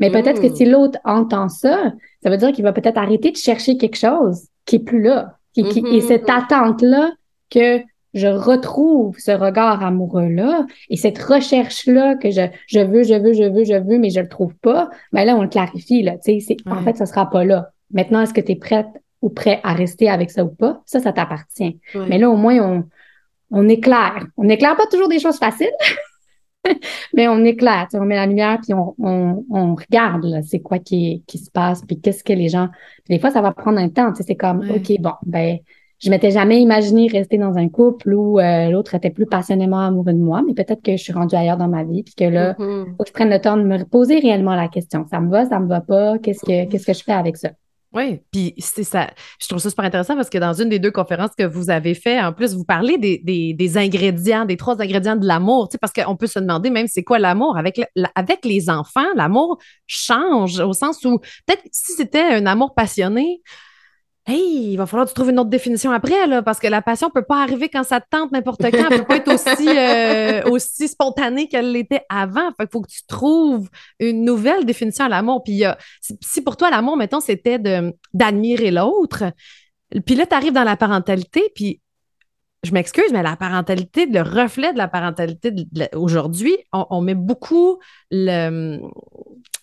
[0.00, 0.54] Mais peut-être que mm.
[0.54, 1.92] si l'autre entend ça,
[2.24, 5.36] ça veut dire qu'il va peut-être arrêter de chercher quelque chose qui est plus là.
[5.52, 6.36] Qui, qui- et cette mhm.
[6.36, 7.12] attente-là
[7.50, 7.80] que
[8.14, 13.42] je retrouve ce regard amoureux-là et cette recherche-là que je, je veux, je veux, je
[13.42, 16.16] veux, je veux, mais je le trouve pas, ben là, on le clarifie, là.
[16.16, 17.72] Tu sais, en fait, ça sera pas là.
[17.92, 18.86] Maintenant, est-ce que tu es prête
[19.20, 20.80] ou prêt à rester avec ça ou pas?
[20.86, 21.78] Ça, ça t'appartient.
[21.94, 22.06] Ouais.
[22.08, 22.84] Mais là, au moins, on,
[23.50, 24.24] on éclaire.
[24.38, 25.74] On n'éclaire pas toujours des choses faciles,
[27.14, 27.86] mais on éclaire.
[27.90, 31.38] tu sais, On met la lumière, puis on, on, on regarde, c'est quoi qui, qui
[31.38, 32.68] se passe, puis qu'est-ce que les gens...
[33.04, 34.10] Puis des fois, ça va prendre un temps.
[34.12, 34.76] tu sais, C'est comme, Ouais.
[34.76, 35.58] OK, bon, ben,
[36.02, 40.12] je m'étais jamais imaginé rester dans un couple où euh, l'autre était plus passionnément amoureux
[40.12, 42.54] de moi, mais peut-être que je suis rendue ailleurs dans ma vie, puis que là,
[42.58, 42.94] Mhm.
[42.96, 45.06] faut que je prenne le temps de me poser réellement la question.
[45.10, 46.18] Ça me va, ça me va pas?
[46.18, 47.50] Qu'est-ce que, qu'est-ce que je fais avec ça?
[47.94, 49.08] Oui, puis c'est ça.
[49.40, 51.94] Je trouve ça super intéressant parce que dans une des deux conférences que vous avez
[51.94, 53.18] fait, en plus, vous parlez des,
[53.54, 55.68] des, ingrédients, des trois ingrédients de l'amour.
[55.68, 57.56] Tu sais, parce qu'on peut se demander même c'est quoi l'amour.
[57.56, 57.80] Avec,
[58.16, 63.40] avec les enfants, l'amour change au sens où peut-être si c'était un amour passionné,
[64.26, 66.80] hey, il va falloir que tu trouves une autre définition après, là, parce que la
[66.82, 68.88] passion peut pas arriver quand ça te tente n'importe quand.
[68.90, 72.48] Elle peut pas être aussi, euh, aussi spontanée qu'elle l'était avant.
[72.56, 73.68] Fait qu'il faut que tu trouves
[74.00, 75.42] une nouvelle définition à l'amour.
[75.44, 77.58] Puis il y a- si- pour toi, l'amour, mettons, c'était
[78.14, 79.24] d'admirer l'autre,
[80.06, 81.80] puis là, tu arrives dans la parentalité, puis
[82.64, 85.52] je m'excuse, mais la parentalité, le reflet de la parentalité
[85.94, 87.78] aujourd'hui, on, met beaucoup
[88.10, 88.80] le-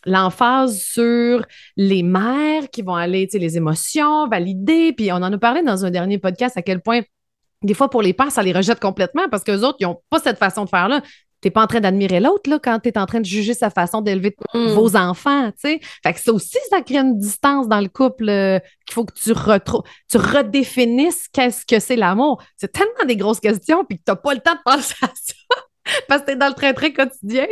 [0.05, 1.45] l'emphase sur
[1.77, 5.63] les mères qui vont aller, tu sais, les émotions, valider, puis on en a parlé
[5.63, 7.01] dans un dernier podcast à quel point,
[7.63, 10.19] des fois, pour les pères, ça les rejette complètement parce qu'eux autres, ils n'ont pas
[10.19, 11.01] cette façon de faire-là.
[11.41, 13.53] Tu n'es pas en train d'admirer l'autre là, quand tu es en train de juger
[13.53, 14.67] sa façon d'élever Mm.
[14.73, 15.79] vos enfants, tu sais.
[16.03, 19.13] Fait que ça aussi, ça crée une distance dans le couple euh, qu'il faut que
[19.13, 19.33] tu,
[20.09, 22.41] tu redéfinisses qu'est-ce que c'est l'amour.
[22.57, 25.07] C'est tellement des grosses questions puis que tu n'as pas le temps de penser à
[25.13, 25.33] ça
[26.07, 27.47] parce que tu es dans le train-train quotidien,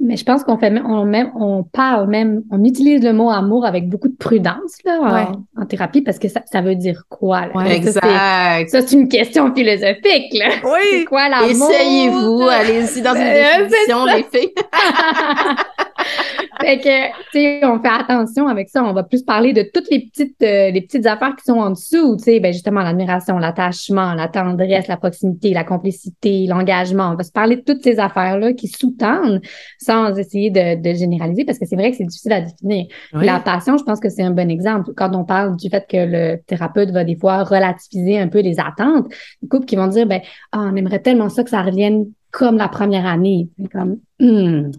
[0.00, 3.30] Mais je pense qu'on fait même, on, même, on parle même, on utilise le mot
[3.30, 5.26] amour avec beaucoup de prudence là, en, Ouais.
[5.60, 7.42] en thérapie parce que ça, ça veut dire quoi?
[7.46, 7.52] Là?
[7.54, 8.68] Ouais, c'est- Exact.
[8.68, 10.32] Ça, c'est une question philosophique.
[10.34, 10.46] Là.
[10.62, 11.04] C'est Oui!
[11.06, 11.48] quoi l'amour?
[11.70, 14.54] Essayez-vous, allez-y dans une Ben, c'est définition, les filles.
[16.60, 18.84] fait que, tu sais, on fait attention avec ça.
[18.84, 21.70] On va plus parler de toutes les petites, euh, les petites affaires qui sont en
[21.70, 22.16] dessous.
[22.16, 27.10] Tu sais, ben justement, l'admiration, l'attachement, la tendresse, la proximité, la complicité, l'engagement.
[27.12, 29.40] On va se parler de toutes ces affaires-là qui sous-tendent
[29.78, 32.86] sans essayer de, de généraliser parce que c'est vrai que c'est difficile à définir.
[33.14, 33.24] Oui.
[33.24, 34.92] La passion, je pense que c'est un bon exemple.
[34.96, 38.60] Quand on parle du fait que le thérapeute va des fois relativiser un peu les
[38.60, 39.06] attentes,
[39.42, 40.20] les couples qui vont dire, ben,
[40.52, 43.48] ah, on aimerait tellement ça que ça revienne comme la première année.
[43.60, 44.70] C'est comme, Hmm,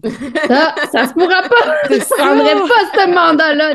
[0.46, 1.74] ça, ça se pourra pas.
[1.90, 3.74] Je prendrais pas ce mandat-là.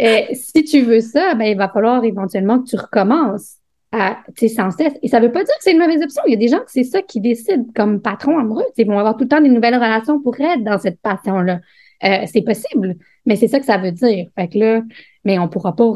[0.00, 3.56] Euh, si tu veux ça, ben, il va falloir éventuellement que tu recommences
[3.92, 4.18] à,
[4.54, 4.94] sans cesse.
[5.02, 6.22] Et ça veut pas dire que c'est une mauvaise option.
[6.26, 8.64] Il y a des gens que c'est ça qui décident comme patron amoureux.
[8.78, 11.60] Ils vont avoir tout le temps des nouvelles relations pour être dans cette passion-là.
[12.04, 14.28] Euh, c'est possible, mais c'est ça que ça veut dire.
[14.36, 14.82] Fait que là,
[15.24, 15.92] mais on pourra pas,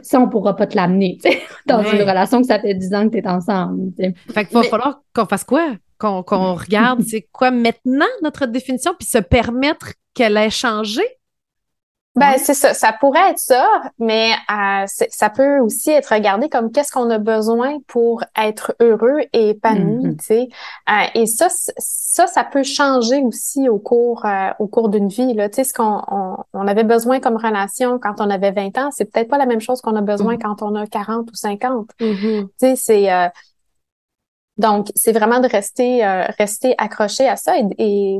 [0.00, 1.18] ça, on pourra pas te l'amener,
[1.66, 1.94] dans Ouais.
[1.96, 3.92] une relation que ça fait 10 ans que tu es ensemble.
[3.96, 4.14] tu sais.
[4.32, 5.74] Fait qu'il va Mais- falloir qu'on fasse quoi?
[5.98, 11.02] Qu'on qu'on regarde c'est quoi maintenant notre définition, puis se permettre qu'elle ait changé?
[12.18, 12.38] Ben, Ouais.
[12.38, 12.72] c'est ça.
[12.72, 17.18] Ça pourrait être ça, mais euh, ça peut aussi être regardé comme qu'est-ce qu'on a
[17.18, 20.16] besoin pour être heureux et épanoui, Mhm.
[20.16, 20.48] tu sais.
[20.88, 25.34] Euh, et ça, ça, ça peut changer aussi au cours, euh, au cours d'une vie,
[25.34, 25.50] là.
[25.50, 28.88] Tu sais, ce qu'on on, on avait besoin comme relation quand on avait 20 ans,
[28.92, 30.42] c'est peut-être pas la même chose qu'on a besoin Mhm.
[30.42, 31.90] quand on a 40 ou 50.
[32.00, 32.48] Mhm.
[32.48, 33.10] Tu sais, c'est
[34.58, 38.18] donc c'est vraiment de rester euh, rester accroché à ça et, et,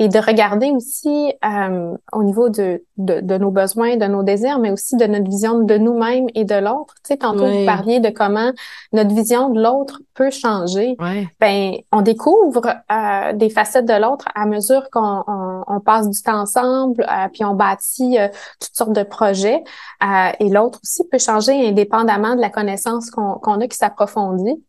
[0.00, 4.58] et de regarder aussi euh, au niveau de, de, de nos besoins, de nos désirs,
[4.58, 6.94] mais aussi de notre vision de nous-mêmes et de l'autre.
[7.04, 7.60] Tu sais, tantôt Oui.
[7.60, 8.50] vous parliez de comment
[8.92, 10.96] notre vision de l'autre peut changer.
[10.98, 11.28] Ouais.
[11.38, 16.20] Ben, on découvre euh, des facettes de l'autre à mesure qu'on on, on passe du
[16.22, 18.26] temps ensemble, euh, puis on bâtit euh,
[18.60, 19.62] toutes sortes de projets.
[20.02, 24.60] Euh, et l'autre aussi peut changer indépendamment de la connaissance qu'on qu'on a qui s'approfondit.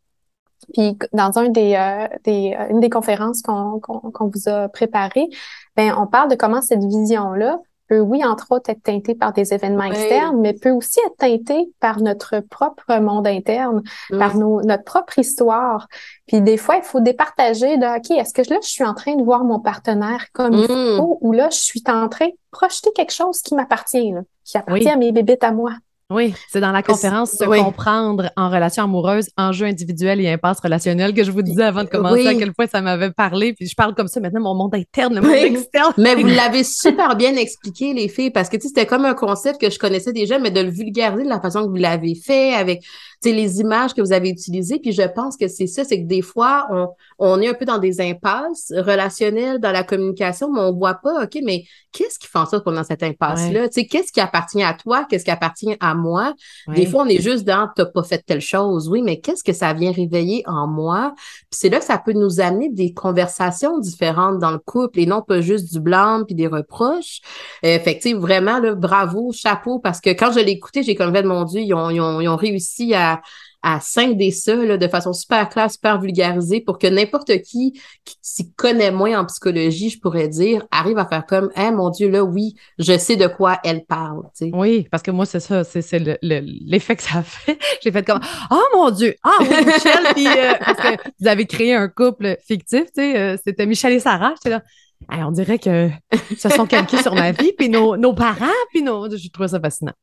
[0.73, 4.67] Puis dans un des, euh, des euh, une des conférences qu'on qu'on qu'on vous a
[4.69, 5.27] préparées,
[5.75, 9.53] ben on parle de comment cette vision-là peut, oui, entre autres, être teintée par des
[9.53, 9.89] événements Oui.
[9.95, 13.83] externes, mais peut aussi être teintée par notre propre monde interne,
[14.17, 15.87] par nos, notre propre histoire.
[16.25, 19.15] Puis des fois, il faut départager de, OK, est-ce que là, je suis en train
[19.15, 20.97] de voir mon partenaire comme il Mm.
[20.97, 24.85] faut, ou là, je suis en train de projeter quelque chose qui m'appartient, qui appartient
[24.85, 24.89] Oui.
[24.91, 25.69] à mes bébites à moi?
[26.11, 31.15] Oui, c'est dans la conférence Se comprendre en relation amoureuse, enjeux individuels et impasse relationnelle
[31.15, 33.53] que je vous disais avant de commencer à quel point ça m'avait parlé.
[33.53, 35.93] Puis je parle comme ça maintenant, mon monde interne, mon monde externe.
[35.97, 39.71] Mais vous l'avez super bien expliqué, les filles, parce que c'était comme un concept que
[39.71, 42.83] je connaissais déjà, mais de le vulgariser de la façon que vous l'avez fait, avec
[43.23, 44.77] les images que vous avez utilisées.
[44.79, 46.87] Puis je pense que c'est ça, c'est que des fois, on,
[47.17, 51.23] on est un peu dans des impasses relationnelles dans la communication, mais on voit pas,
[51.23, 53.69] OK, mais qu'est-ce qui fait en sorte qu'on est dans cette impasse-là?
[53.69, 55.07] Qu'est-ce qui appartient à toi?
[55.09, 56.33] Qu'est-ce qui appartient à moi?
[56.67, 58.89] Des fois, on est juste dans t'as pas fait telle chose.
[58.89, 61.13] Oui, mais qu'est-ce que ça vient réveiller en moi?
[61.15, 65.05] Puis c'est là que ça peut nous amener des conversations différentes dans le couple et
[65.05, 67.21] non pas juste du blanc puis des reproches.
[67.65, 71.13] Euh, fait que, vraiment, là, bravo, chapeau, parce que quand je l'ai écouté, j'ai comme
[71.13, 73.21] fait, mon Dieu, ils ont, ils ont, ils ont réussi à
[73.65, 78.51] à, scinder ça de façon super claire, super vulgarisée pour que n'importe qui qui s'y
[78.53, 82.23] connaît moins en psychologie, je pourrais dire, arrive à faire comme, eh mon Dieu, là,
[82.23, 84.23] oui, je sais de quoi elle parle.
[84.53, 87.57] Oui, parce que moi, c'est ça, c'est l'effet que ça fait.
[87.83, 88.19] J'ai fait comme,
[88.51, 92.37] oh mon Dieu, ah oui, Michel, puis euh, parce que vous avez créé un couple
[92.45, 94.61] fictif, tu sais, euh, c'était Michel et Sarah, j'étais là.
[95.09, 95.89] on dirait que
[96.37, 99.09] se sont calqués sur ma vie, puis nos, nos parents, puis nos.
[99.09, 99.93] Je trouve ça fascinant.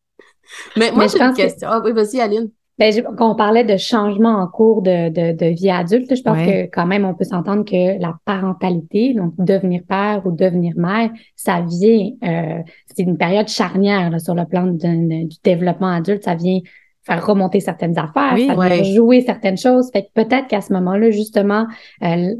[0.76, 1.68] Mais moi, j'ai une question.
[1.70, 2.50] Ah oui, vas-y, Aline.
[2.82, 6.44] Ben, quand on parlait de changement en cours de, de, de vie adulte, je pense
[6.44, 11.10] que quand même on peut s'entendre que la parentalité, donc devenir père ou devenir mère,
[11.36, 16.34] ça vient, euh, c'est une période charnière là, sur le plan du développement adulte, ça
[16.34, 16.58] vient
[17.04, 19.88] faire remonter certaines affaires, ça vient jouer certaines choses.
[19.92, 21.68] Fait que peut-être qu'à ce moment-là, justement,
[22.02, 22.34] euh,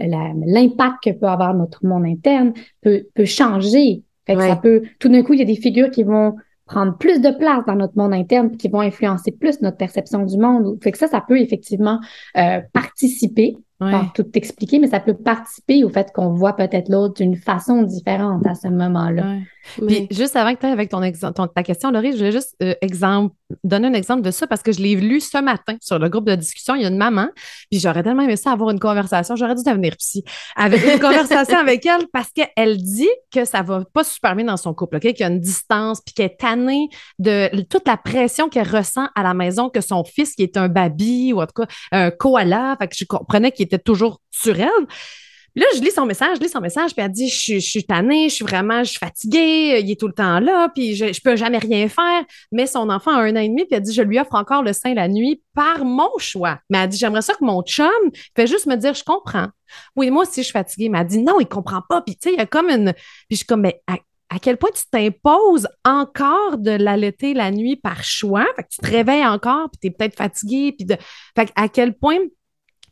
[0.44, 4.02] l'impact que peut avoir notre monde interne peut, peut changer.
[4.26, 6.34] Fait que ça peut, tout d'un coup, il y a des figures qui vont
[6.72, 10.38] prendre plus de place dans notre monde interne qui vont influencer plus notre perception du
[10.38, 10.78] monde.
[10.82, 12.00] Fait que ça, ça peut effectivement
[12.36, 13.56] euh, participer
[13.90, 17.82] pas tout expliquer, mais ça peut participer au fait qu'on voit peut-être l'autre d'une façon
[17.82, 19.38] différente à ce moment-là.
[19.86, 22.74] Puis juste avant que tu avec ton, exemple, ta question, Laurie, je voulais juste euh,
[22.80, 23.34] exemple,
[23.64, 26.26] donner un exemple de ça parce que je l'ai lu ce matin sur le groupe
[26.26, 26.74] de discussion.
[26.74, 27.28] Il y a une maman,
[27.70, 29.36] puis j'aurais tellement aimé ça avoir une conversation.
[29.36, 30.24] J'aurais dû devenir psy.
[30.56, 34.56] Avec une conversation avec elle parce qu'elle dit que ça va pas super bien dans
[34.56, 34.98] son couple?
[35.00, 36.88] Qu'il y a une distance, puis qu'elle est tannée
[37.18, 40.68] de toute la pression qu'elle ressent à la maison que son fils, qui est un
[40.68, 44.58] baby ou en tout cas un koala, fait que je comprenais qu'il était toujours sur
[44.58, 44.68] elle.
[45.54, 48.28] Là, je lis son message, je lis son message, puis elle dit je, suis tannée,
[48.28, 51.20] je suis vraiment, je suis fatiguée, il est tout le temps là, puis je, je
[51.20, 52.24] peux jamais rien faire.
[52.50, 54.62] Mais son enfant a un an et demi, puis elle dit je lui offre encore
[54.62, 56.58] le sein la nuit par mon choix.
[56.70, 57.90] Mais elle dit j'aimerais ça que mon chum
[58.36, 59.48] fait juste me dire je comprends.
[59.96, 60.88] Oui, moi aussi je suis fatiguée.
[60.88, 62.02] Mais elle dit non, il comprend pas.
[62.02, 62.92] Puis tu sais, il y a comme une.
[62.92, 67.76] Puis je suis comme mais à, quel point tu t'imposes encore de l'allaiter la nuit
[67.76, 68.46] par choix?
[68.56, 70.72] Fait que tu te réveilles encore, puis tu es peut-être fatigué.
[70.72, 70.96] Puis de...
[71.36, 72.18] Fait à quel point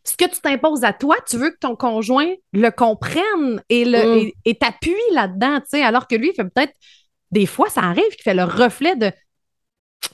[0.05, 4.25] ce que tu t'imposes à toi, tu veux que ton conjoint le comprenne et le
[4.25, 4.31] mm.
[4.45, 6.75] et, t'appuie là-dedans, tu sais, alors que lui, il fait peut-être
[7.31, 9.13] des fois, ça arrive qu'il fait le reflet de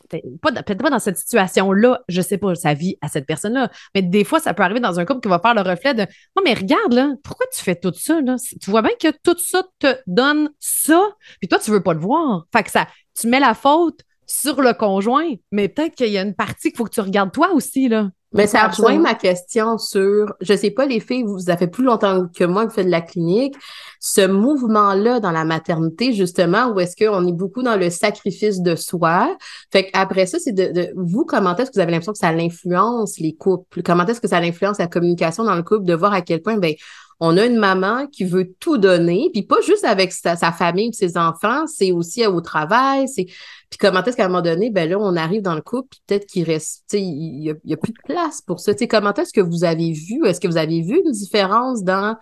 [0.09, 4.25] peut-être pas dans cette situation-là, je sais pas sa vie à cette personne-là, mais des
[4.25, 6.03] fois, ça peut arriver dans un couple qui va faire le reflet de
[6.37, 8.21] Non, mais regarde, là, pourquoi tu fais tout ça?
[8.21, 8.37] Là?
[8.61, 11.11] Tu vois bien que tout ça te donne ça,
[11.41, 12.47] puis toi, tu veux pas le voir.
[12.53, 12.87] Fait que ça,
[13.19, 16.77] tu mets la faute sur le conjoint, mais peut-être qu'il y a une partie qu'il
[16.77, 18.11] faut que tu regardes toi aussi, là.
[18.33, 22.27] Mais ça rejoint ma question sur, je sais pas, les filles, vous avez plus longtemps
[22.35, 23.55] que moi que vous faites de la clinique,
[24.01, 28.75] ce mouvement-là dans la maternité, justement, où est-ce qu'on est beaucoup dans le sacrifice de
[28.75, 29.37] soi.
[29.73, 33.19] Fait qu'après ça, c'est de, vous, comment est-ce que vous avez l'impression que ça l'influence
[33.19, 33.83] les couples?
[33.83, 36.59] Comment est-ce que ça influence la communication dans le couple de voir à quel point,
[36.59, 36.75] ben,
[37.21, 40.93] on a une maman qui veut tout donner, puis pas juste avec sa, famille ou
[40.93, 43.27] ses enfants, c'est aussi au travail, c'est
[43.69, 46.01] puis comment est-ce qu'à un moment donné, ben là, on arrive dans le couple, puis
[46.07, 48.75] peut-être qu'il reste, il y, a, plus de place pour ça.
[48.75, 52.17] Tu comment est-ce que vous avez vu, est-ce que vous avez vu une différence dans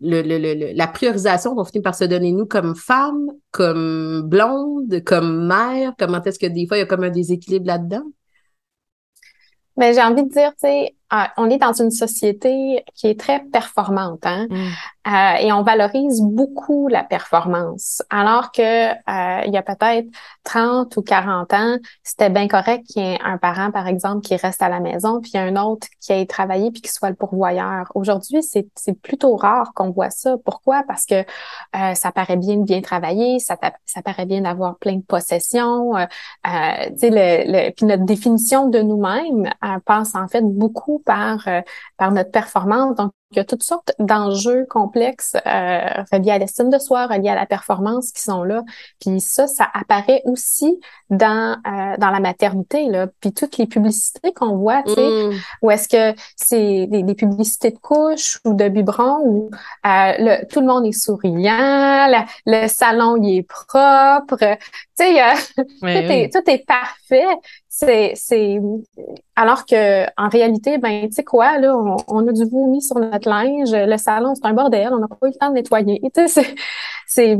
[0.00, 5.94] le, la priorisation qu'on finit par se donner nous comme femme, comme blonde, comme mère?
[5.98, 8.04] Comment est-ce que des fois, il y a comme un déséquilibre là-dedans?
[9.76, 10.94] Ben, j'ai envie de dire, tu sais,
[11.36, 14.46] on est dans une société qui est très performante, hein?
[14.50, 14.68] Mm.
[15.06, 18.02] Euh, et on valorise beaucoup la performance.
[18.10, 20.06] Alors que euh, il y a peut-être
[20.44, 24.36] 30 ou 40 ans, c'était bien correct qu'il y ait un parent, par exemple, qui
[24.36, 27.90] reste à la maison, puis un autre qui aille travailler puis qui soit le pourvoyeur.
[27.94, 28.66] Aujourd'hui, c'est,
[29.02, 30.36] plutôt rare qu'on voit ça.
[30.44, 30.84] Pourquoi?
[30.86, 31.24] Parce que
[31.76, 35.96] euh, ça paraît bien de bien travailler, ça, ça paraît bien d'avoir plein de possessions.
[35.96, 36.06] Euh,
[36.96, 39.50] sais, le, le, puis notre définition de nous-mêmes
[39.84, 41.60] passe en fait beaucoup par, euh,
[41.96, 42.96] par notre performance.
[42.96, 45.80] Donc, il y a toutes sortes d'enjeux complexes euh,
[46.12, 48.62] reliés à l'estime de soi, reliés à la performance qui sont là.
[49.00, 50.78] Puis ça, ça apparaît aussi
[51.10, 53.06] dans euh, dans la maternité là.
[53.20, 55.32] Puis toutes les publicités qu'on voit, tu sais, mm.
[55.62, 59.50] ou est-ce que c'est des, publicités de couches ou de biberons où
[59.86, 62.08] euh, le, tout le monde est souriant,
[62.46, 64.56] le salon il est propre,
[64.98, 65.20] tu sais,
[65.56, 67.26] tout, Est, tout est parfait.
[67.68, 68.60] C'est c'est
[69.34, 72.98] alors que en réalité, ben tu sais quoi là, on, on, a du vomi sur
[72.98, 76.00] notre linge, le salon c'est un bordel, on n'a pas eu le temps de nettoyer.
[76.14, 76.54] Tu sais,
[77.06, 77.38] c'est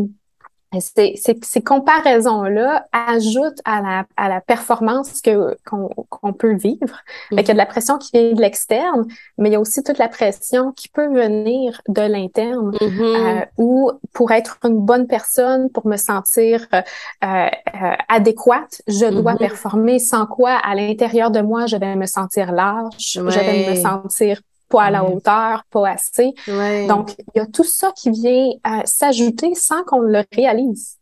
[0.81, 7.01] ces, ces, comparaisons-là ajoutent à la, à la performance que qu'on peut vivre.
[7.31, 9.07] il y a de la pression qui vient de l'externe,
[9.39, 12.71] mais il y a aussi toute la pression qui peut venir de l'interne.
[12.71, 13.03] Mm-hmm.
[13.03, 16.81] euh, ou pour être une bonne personne, pour me sentir euh,
[17.25, 17.49] euh,
[18.09, 19.39] adéquate, je dois mm-hmm.
[19.39, 19.99] performer.
[19.99, 24.41] Sans quoi, à l'intérieur de moi, je vais me sentir lâche, je vais me sentir
[24.73, 26.33] pas à la hauteur, pas assez.
[26.89, 30.99] Donc, il y a tout ça qui vient euh, s'ajouter sans qu'on le réalise.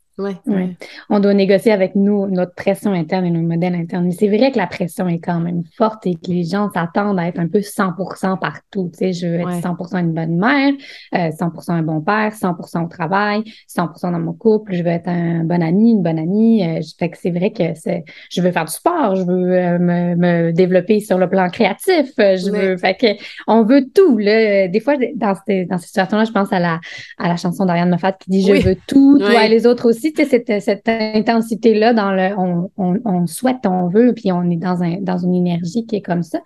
[0.46, 0.76] Oui.
[1.08, 4.04] On doit négocier avec nous notre pression interne et nos modèles internes.
[4.04, 7.18] Mais c'est vrai que la pression est quand même forte et que les gens s'attendent
[7.18, 8.90] à être un peu 100% partout.
[8.92, 10.72] Tu sais, je veux être 100% une bonne mère,
[11.12, 14.74] 100% euh, un bon père, 100% au travail, 100% dans mon couple.
[14.74, 16.64] Je veux être un bon ami, une bonne amie.
[16.64, 19.78] Euh, fait que c'est vrai que c'est, je veux faire du sport, je veux euh,
[19.78, 22.12] me, me, développer sur le plan créatif.
[22.18, 23.06] Je veux, fait que
[23.46, 24.18] on veut tout.
[24.18, 24.68] Là.
[24.68, 26.80] Des fois, dans, ces, dans ces situations-là, je pense à la,
[27.18, 30.09] à la chanson d'Ariane Moffat qui dit Je veux tout, toi et les autres aussi
[30.16, 34.82] cette, cette intensité-là dans le on, on, on, souhaite, on veut, puis on est dans,
[34.82, 36.38] un, dans une énergie qui est comme ça.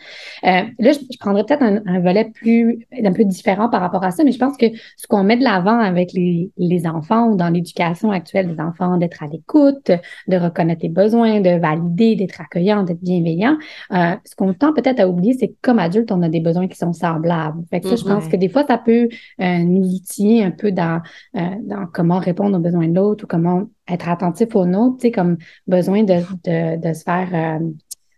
[0.44, 4.24] Euh, là, je, prendrais peut-être un, volet plus un peu différent par rapport à ça,
[4.24, 7.48] mais je pense que ce qu'on met de l'avant avec les, les enfants ou dans
[7.48, 9.90] l'éducation actuelle des enfants, d'être à l'écoute,
[10.28, 13.56] de reconnaître les besoins, de valider, d'être accueillant, d'être bienveillant,
[13.92, 16.68] euh, ce qu'on tend peut-être à oublier, c'est que comme adulte, on a des besoins
[16.68, 17.62] qui sont semblables.
[17.70, 19.08] Fait que ça, je pense que des fois, ça peut
[19.40, 21.00] euh, nous outiller un peu dans,
[21.34, 23.43] dans comment répondre aux besoins de l'autre ou comment
[23.88, 27.66] être attentif aux nôtres, tu sais, comme besoin de, de, de se faire, euh,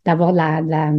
[0.05, 0.93] d'avoir de la, de la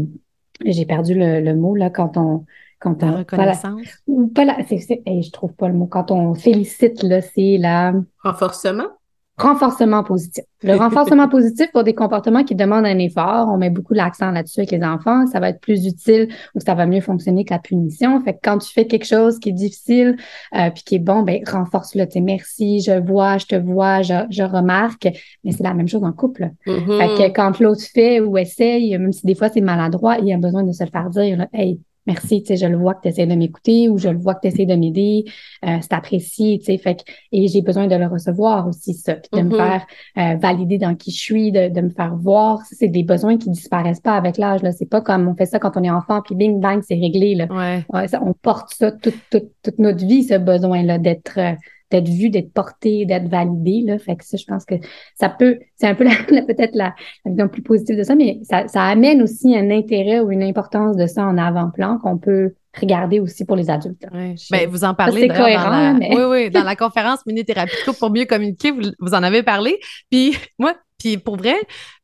[0.66, 2.46] j'ai perdu le, le, mot, là, quand on,
[2.80, 3.18] quand on.
[3.18, 4.04] reconnaissance.
[4.34, 5.88] Pas la, je trouve pas le mot.
[5.88, 7.94] Quand on félicite, là, c'est la.
[8.24, 8.97] Renforcement?
[9.38, 10.44] Renforcement positif.
[10.64, 14.62] Le renforcement positif pour des comportements qui demandent un effort, on met beaucoup l'accent là-dessus
[14.62, 17.60] avec les enfants, ça va être plus utile ou ça va mieux fonctionner que la
[17.60, 18.20] punition.
[18.24, 20.18] Fait que quand tu fais quelque chose qui est difficile
[20.56, 22.08] euh, puis qui est bon, ben renforce-le.
[22.08, 25.08] Tu merci, je vois, je te vois, je, je remarque.
[25.44, 26.50] Mais c'est la même chose en couple.
[26.66, 26.98] Mm-hmm.
[26.98, 30.34] Fait que quand l'autre fait ou essaye, même si des fois c'est maladroit, il y
[30.34, 31.46] a besoin de se le faire dire.
[31.54, 34.18] Hey, merci, tu sais, je le vois que tu essaies de m'écouter ou je le
[34.18, 35.26] vois que tu essaies de m'aider,
[35.66, 39.16] euh, c'est apprécié, tu sais, fait que, et j'ai besoin de le recevoir aussi, ça,
[39.16, 39.58] puis de me mm-hmm.
[39.58, 39.88] faire
[40.18, 42.62] euh, valider dans qui je suis, de, de me faire voir.
[42.72, 44.72] C'est des besoins qui disparaissent pas avec l'âge, là.
[44.72, 47.36] C'est pas comme on fait ça quand on est enfant, puis bing, bang, c'est réglé,
[47.36, 47.48] là.
[47.92, 48.08] Ouais.
[48.08, 51.38] ça, on porte ça toute, toute, toute notre vie, ce besoin-là d'être...
[51.38, 51.54] Euh,
[51.92, 53.84] d'être vu, d'être porté, d'être validé.
[53.86, 53.98] Là.
[54.00, 54.76] Fait que ça, je pense que
[55.16, 56.94] ça peut, c'est un peu peut-être la,
[57.26, 60.44] la vision plus positive de ça, mais ça, ça amène aussi un intérêt ou une
[60.44, 64.06] importance de ça en avant-plan qu'on peut regarder aussi pour les adultes.
[64.14, 64.36] Oui.
[64.52, 65.94] Ben, vous en parlez cohérent, dans la...
[65.94, 66.16] mais...
[66.16, 69.80] oui, oui, dans la conférence mini-thérapie pour mieux communiquer, vous, vous, en avez parlé.
[70.12, 71.56] Puis moi, puis pour vrai,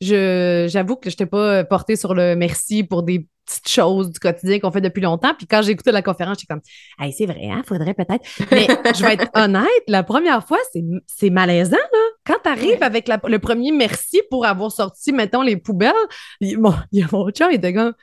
[0.01, 4.19] je j'avoue que je n'étais pas portée sur le merci pour des petites choses du
[4.19, 5.33] quotidien qu'on fait depuis longtemps.
[5.37, 6.61] Puis quand j'ai écouté la conférence, j'étais comme,
[6.99, 8.23] hey, c'est vrai, hein, faudrait peut-être.
[8.51, 10.59] Mais je vais être honnête, la première fois,
[11.07, 11.99] c'est malaisant, là.
[12.25, 15.91] Quand tu arrives avec le premier merci pour avoir sorti, mettons, les poubelles,
[16.57, 17.93] bon, il y a mon chat, il était comme,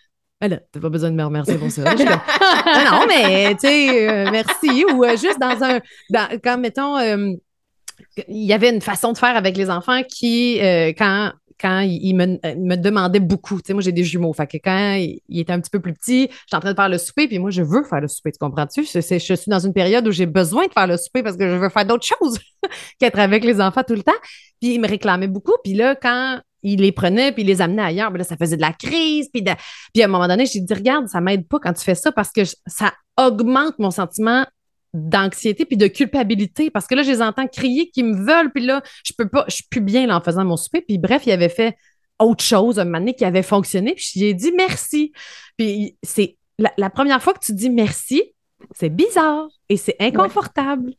[0.40, 1.82] ben là, t'as pas besoin de me remercier pour ça.
[1.94, 4.86] non, mais, tu sais, euh, merci.
[4.86, 7.34] Ou euh, juste dans un, dans, quand, mettons, euh,
[8.26, 10.58] il y avait une façon de faire avec les enfants qui,
[10.96, 13.56] quand quand il, me, me, demandait beaucoup.
[13.56, 14.32] Tu sais, moi, j'ai des jumeaux.
[14.32, 17.28] Quand il, était un petit peu plus petit, j'étais en train de faire le souper,
[17.28, 18.32] puis moi, je veux faire le souper.
[18.32, 18.84] Tu comprends-tu?
[18.84, 21.48] Je, je, suis dans une période où j'ai besoin de faire le souper parce que
[21.48, 22.38] je veux faire d'autres choses
[22.98, 24.12] qu'être avec les enfants tout le temps.
[24.60, 25.54] Puis il me réclamait beaucoup.
[25.62, 28.62] Puis là, quand il les prenait puis il les amenait ailleurs, ben ça faisait de
[28.62, 29.28] la crise.
[29.32, 29.42] Puis,
[29.92, 32.12] puis à un moment donné, j'ai dit, regarde, ça m'aide pas quand tu fais ça
[32.12, 34.46] parce que ça augmente mon sentiment
[34.94, 38.64] d'anxiété puis de culpabilité parce que là je les entends crier qu'ils me veulent puis
[38.64, 41.22] là je peux pas je suis plus bien là, en faisant mon souper puis bref
[41.26, 41.76] il avait fait
[42.18, 45.12] autre chose un moment donné qui avait fonctionné puis j'ai dit merci
[45.56, 48.22] puis c'est la, première fois que tu dis merci
[48.72, 50.92] c'est bizarre et c'est inconfortable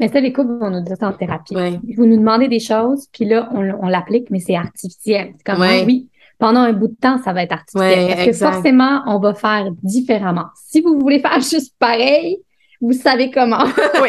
[0.00, 1.54] Mais ça, les couples vont nous dire ça en thérapie.
[1.96, 5.34] Vous nous demandez des choses, puis là, on, l'applique, mais c'est artificiel.
[5.36, 6.08] C'est comme, oui,
[6.38, 8.08] pendant un bout de temps, ça va être artificiel.
[8.08, 10.46] parce que forcément, on va faire différemment?
[10.66, 12.38] Si vous voulez faire juste pareil,
[12.84, 13.64] vous savez comment.
[14.02, 14.08] Oui.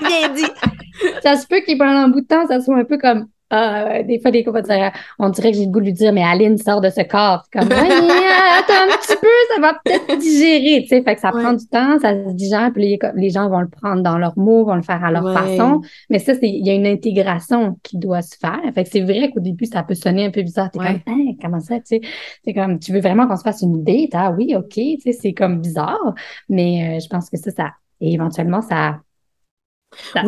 [0.06, 0.46] Bien dit.
[1.22, 4.02] Ça se peut qu'il pendant un bout de temps, ça soit un peu comme euh,
[4.02, 4.44] des fois, des
[5.18, 7.44] on dirait que j'ai le goût de lui dire, mais Aline sort de ce corps.
[7.52, 11.02] Comme, ouais, attends un petit peu, ça va peut-être digérer, tu sais.
[11.02, 14.02] Fait que ça prend du temps, ça se digère, puis les, gens vont le prendre
[14.02, 15.80] dans leurs mots, vont le faire à leur façon.
[16.10, 18.60] Mais ça, c'est, il y a une intégration qui doit se faire.
[18.74, 20.70] Fait que c'est vrai qu'au début, ça peut sonner un peu bizarre.
[20.70, 22.00] T'es comme, hein, comment ça, tu sais?
[22.44, 24.10] C'est comme, tu veux vraiment qu'on se fasse une date?
[24.12, 26.14] Ah oui, OK, tu sais, c'est comme bizarre.
[26.48, 27.70] Mais euh, je pense que ça, ça,
[28.00, 29.00] éventuellement, ça,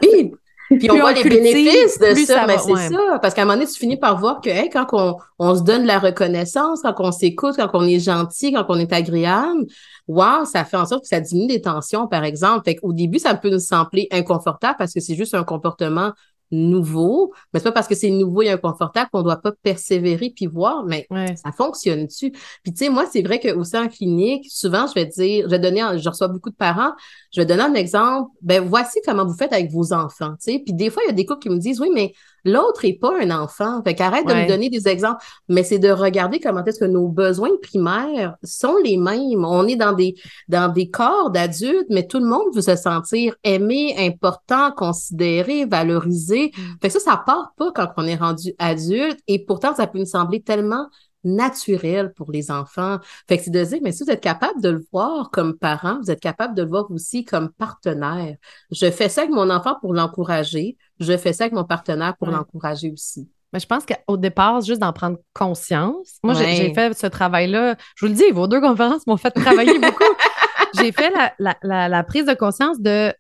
[0.03, 0.33] oui,
[0.79, 3.19] puis on voit les bénéfices de ça, mais c'est ça.
[3.21, 5.85] Parce qu'à un moment donné, tu finis par voir que quand on, on, se donne
[5.85, 9.67] la reconnaissance, quand on s'écoute, quand on est gentil, quand on est agréable,
[10.07, 12.63] wow, ça fait en sorte que ça diminue les tensions, par exemple.
[12.65, 16.13] Fait qu'au début, ça peut nous sembler inconfortable parce que c'est juste un comportement
[16.51, 20.47] nouveau, mais c'est pas parce que c'est nouveau et inconfortable qu'on doit pas persévérer puis
[20.47, 21.07] voir, mais
[21.43, 22.31] ça fonctionne-tu?
[22.31, 25.51] Puis tu sais, moi, c'est vrai que aussi en clinique, souvent, je vais dire, je
[25.51, 26.93] vais donner, je reçois beaucoup de parents,
[27.33, 30.63] je vais donner un exemple, ben voici comment vous faites avec vos enfants, tu sais.
[30.65, 32.13] Puis des fois, il y a des couples qui me disent, oui, mais
[32.45, 33.83] L'autre est pas un enfant.
[33.83, 35.25] Fait qu'arrête de me donner des exemples.
[35.49, 39.45] Mais c'est de regarder comment est-ce que nos besoins primaires sont les mêmes.
[39.45, 40.15] On est dans des,
[40.49, 46.53] dans des corps d'adultes, mais tout le monde veut se sentir aimé, important, considéré, valorisé.
[46.57, 46.63] Mm.
[46.83, 49.19] Fait que ça, ça part pas quand on est rendu adulte.
[49.27, 50.87] Et pourtant, ça peut nous sembler tellement
[51.25, 52.99] naturel pour les enfants.
[53.29, 55.99] Fait que c'est de dire, mais si vous êtes capable de le voir comme parent,
[56.03, 58.37] vous êtes capable de le voir aussi comme partenaire.
[58.71, 60.77] Je fais ça avec mon enfant pour l'encourager.
[60.99, 63.29] Je fais ça avec mon partenaire pour l'encourager aussi.
[63.53, 66.19] Mais je pense qu'au départ, juste d'en prendre conscience.
[66.23, 67.77] Moi, j'ai fait ce travail-là.
[67.97, 70.05] Je vous le dis, vos deux conférences m'ont fait travailler beaucoup.
[70.79, 73.13] j'ai fait la, la, la, prise de conscience de,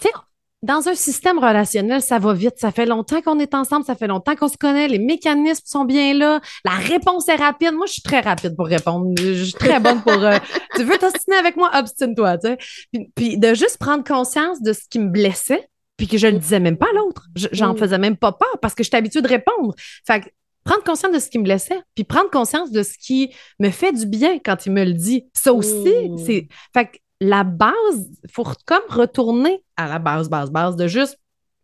[0.00, 0.14] tu sais,
[0.62, 2.54] dans un système relationnel, ça va vite.
[2.56, 5.84] Ça fait longtemps qu'on est ensemble, ça fait longtemps qu'on se connaît, les mécanismes sont
[5.84, 7.72] bien là, la réponse est rapide.
[7.72, 9.12] Moi, je suis très rapide pour répondre.
[9.18, 10.12] Je suis très bonne pour.
[10.12, 10.38] Euh,
[10.76, 12.38] tu veux t'ostiner avec moi, obstine-toi.
[12.38, 12.58] Tu sais.
[12.92, 16.32] Puis, puis, de juste prendre conscience de ce qui me blessait, puis que je ne
[16.32, 17.26] le disais même pas à l'autre.
[17.34, 17.78] J'en mm.
[17.78, 19.74] faisais même pas peur parce que j'étais habituée de répondre.
[20.06, 20.28] Fait que
[20.64, 23.92] prendre conscience de ce qui me blessait, puis prendre conscience de ce qui me fait
[23.92, 25.24] du bien quand il me le dit.
[25.34, 26.18] Ça aussi, mm.
[26.18, 26.48] c'est.
[26.72, 31.18] Fait que la base, il faut comme retourner à la base, base, base, de juste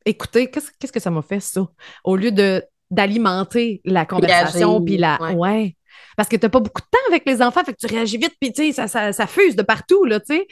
[0.05, 1.67] écouter qu'est-ce que ça m'a fait, ça,
[2.05, 5.19] au lieu de d'alimenter la conversation, puis la...
[5.35, 5.77] Ouais.
[6.17, 8.17] Parce que tu n'as pas beaucoup de temps avec les enfants, fait que tu réagis
[8.17, 10.47] vite, puis tu sais, ça, ça, fuse de partout, là, tu sais.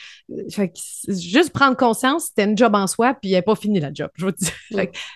[0.50, 0.78] Fait que
[1.08, 4.10] juste prendre conscience, c'était une job en soi, puis il n'est pas fini la job,
[4.16, 4.52] je veux dire.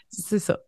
[0.08, 0.58] c'est ça.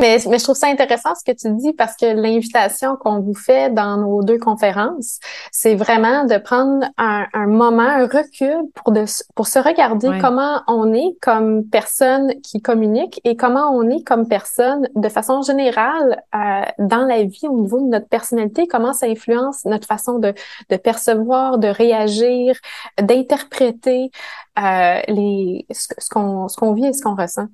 [0.00, 3.34] Mais, mais, je trouve ça intéressant ce que tu dis parce que l'invitation qu'on vous
[3.34, 5.20] fait dans nos deux conférences,
[5.52, 9.04] c'est vraiment de prendre un, un, moment, un recul pour, de,
[9.36, 14.26] pour se regarder comment on est comme personne qui communique et comment on est comme
[14.26, 19.06] personne de façon générale euh, dans la vie au niveau de notre personnalité, comment ça
[19.06, 20.34] influence notre façon de,
[20.70, 22.56] de percevoir, de réagir,
[23.00, 24.10] d'interpréter
[24.58, 27.46] euh, les, ce, qu'on ce qu'on vit et ce qu'on ressent.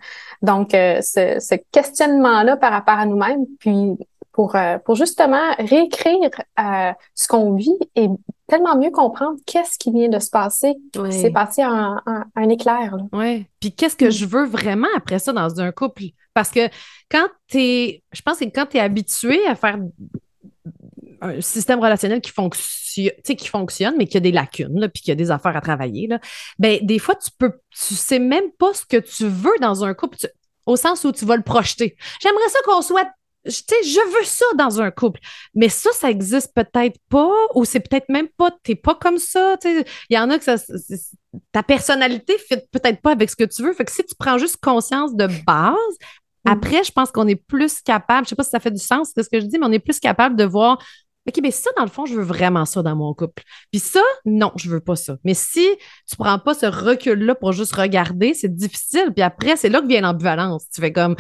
[0.43, 3.97] Donc, euh, ce, ce questionnement-là par rapport à nous-mêmes, puis
[4.33, 8.09] pour, euh, pour justement réécrire euh, ce qu'on vit et
[8.47, 11.13] tellement mieux comprendre qu'est-ce qui vient de se passer, oui.
[11.13, 12.97] s'est passé un, un, éclair.
[13.13, 13.47] Oui.
[13.61, 16.05] Puis qu'est-ce que je veux vraiment après ça dans un couple?
[16.35, 16.69] Parce que
[17.11, 19.79] quand tu es, je pense que quand tu es habitué à faire
[21.21, 25.15] un système relationnel qui fonctionne, qui fonctionne, mais qui a des lacunes, puis qui a
[25.15, 26.21] des affaires à travailler, là,
[26.59, 29.95] ben, des fois, tu peux, tu sais même pas ce que tu veux dans un
[29.95, 30.17] couple,
[30.67, 31.97] au sens où tu vas le projeter.
[32.21, 33.09] J'aimerais ça qu'on soit
[33.45, 35.21] je, je veux ça dans un couple.
[35.55, 39.57] Mais ça, ça existe peut-être pas, ou c'est peut-être même pas, t'es pas comme ça.
[39.65, 40.57] Il y en a que ça,
[41.53, 43.73] ta personnalité fit peut-être pas avec ce que tu veux.
[43.73, 45.75] Fait que si tu prends juste conscience de base,
[46.45, 46.51] mm.
[46.51, 49.13] après, je pense qu'on est plus capable, je sais pas si ça fait du sens,
[49.15, 50.79] c'est ce que je dis, mais on est plus capable de voir
[51.31, 53.43] OK, mais ça, dans le fond, je veux vraiment ça dans mon couple.
[53.71, 55.17] Puis ça, non, je veux pas ça.
[55.25, 55.67] Mais si
[56.09, 59.13] tu prends pas ce recul-là pour juste regarder, c'est difficile.
[59.15, 60.69] Puis après, c'est là que vient l'ambivalence.
[60.75, 61.15] Tu fais comme,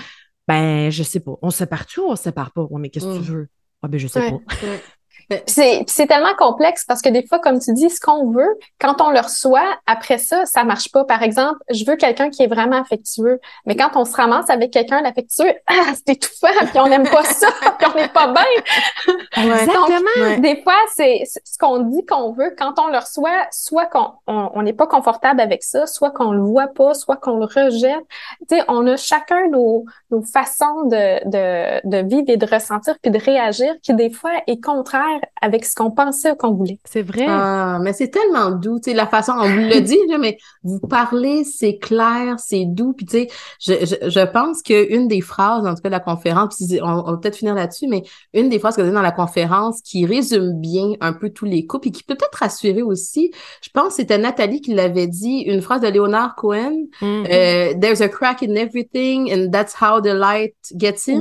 [0.49, 1.33] ben, je sais pas.
[1.43, 2.67] On se sépare tu ou on se sépare pas?
[2.73, 3.35] mais qu'est-ce que tu mm.
[3.35, 3.49] veux?
[3.83, 4.39] Ah, ben, je sais pas.
[5.47, 9.11] C'est tellement complexe parce que des fois, comme tu dis, ce qu'on veut, quand on
[9.11, 11.05] le reçoit, après ça, ça marche pas.
[11.05, 14.73] Par exemple, je veux quelqu'un qui est vraiment affectueux, mais quand on se ramasse avec
[14.73, 19.45] quelqu'un d'affectueux, ah, c'est étouffant, puis on n'aime pas ça, puis on n'est pas bien.
[19.45, 20.31] Exactement.
[20.31, 22.55] Donc, des fois, c'est ce qu'on dit qu'on veut.
[22.59, 26.43] Quand on le reçoit, soit qu'on on n'est pas confortable avec ça, soit qu'on le
[26.43, 28.05] voit pas, soit qu'on le rejette.
[28.49, 32.97] Tu sais, on a chacun nos, nos façons de, de, de vivre et de ressentir
[33.01, 36.79] puis de réagir qui des fois est contraire avec ce qu'on pensait qu'on voulait.
[36.85, 37.27] C'est vrai.
[37.29, 40.37] Ah, mais c'est tellement doux, tu sais, la façon, on vous le dit, là, mais
[40.63, 43.29] vous parlez, c'est clair, c'est doux, puis tu sais,
[43.61, 47.03] je, je, je pense qu'une des phrases, en tout cas de la conférence, puis on,
[47.03, 48.03] va peut-être finir là-dessus, mais
[48.35, 51.47] une des phrases que vous avez dans la conférence qui résume bien un peu tous
[51.47, 55.07] les couples et qui peut peut-être rassurer aussi, je pense que c'était Nathalie qui l'avait
[55.07, 57.27] dit, une phrase de Leonard Cohen, mm-hmm.
[57.31, 61.21] euh, There's a crack in everything and that's how the light gets in.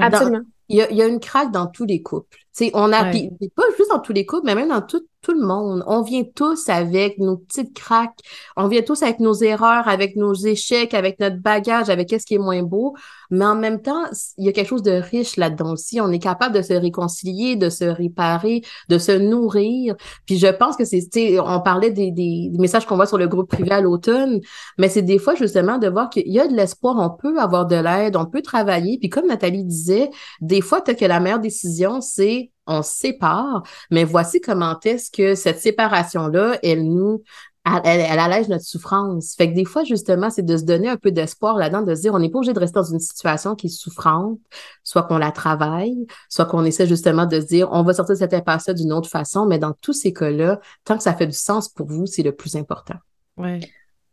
[0.00, 2.41] Absolument il y, a, une craque dans tous les couples.
[2.52, 5.46] Sais, on a, pas juste dans tous les couples, mais même dans toutes tout le
[5.46, 5.84] monde.
[5.86, 8.18] On vient tous avec nos petites craques,
[8.56, 12.34] on vient tous avec nos erreurs, avec nos échecs, avec notre bagage, avec qu'est-ce qui
[12.34, 12.94] est moins beau.
[13.30, 14.04] Mais en même temps,
[14.36, 16.00] il y a quelque chose de riche là-dedans aussi.
[16.00, 19.96] On est capable de se réconcilier, de se réparer, de se nourrir.
[20.26, 21.00] Puis je pense que c'est,
[21.40, 24.40] on parlait des, des, messages qu'on voit sur le groupe privé à l'automne,
[24.78, 27.66] mais c'est des fois justement de voir qu'il y a de l'espoir, on peut avoir
[27.66, 28.98] de l'aide, on peut travailler.
[28.98, 30.10] Puis comme Nathalie disait,
[30.40, 35.10] des fois, peut-être que la meilleure décision, c'est on se sépare, mais voici comment est-ce
[35.10, 37.22] que cette séparation-là, elle nous
[37.64, 39.34] elle, allège notre souffrance.
[39.36, 42.00] Fait que des fois, justement, c'est de se donner un peu d'espoir là-dedans, de se
[42.00, 44.40] dire, on n'est pas obligé de rester dans une situation qui est souffrante,
[44.82, 48.18] soit qu'on la travaille, soit qu'on essaie justement de se dire, on va sortir de
[48.18, 51.36] cette impasse-là d'une autre façon, mais dans tous ces cas-là, tant que ça fait du
[51.36, 52.96] sens pour vous, c'est le plus important.
[53.36, 53.60] Ouais.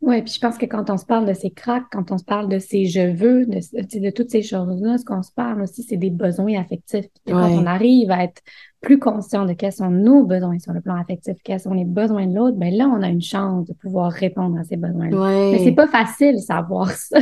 [0.00, 2.24] Oui, puis je pense que quand on se parle de ces craques, quand on se
[2.24, 3.60] parle de ces je veux, de,
[4.00, 7.04] de toutes ces choses-là, ce qu'on se parle aussi, c'est des besoins affectifs.
[7.26, 8.40] Quand on arrive à être
[8.80, 12.26] plus conscient de quels sont nos besoins sur le plan affectif, quels sont les besoins
[12.26, 15.50] de l'autre, ben là, on a une chance de pouvoir répondre à ces besoins-là.
[15.52, 17.18] Mais c'est pas facile savoir ça.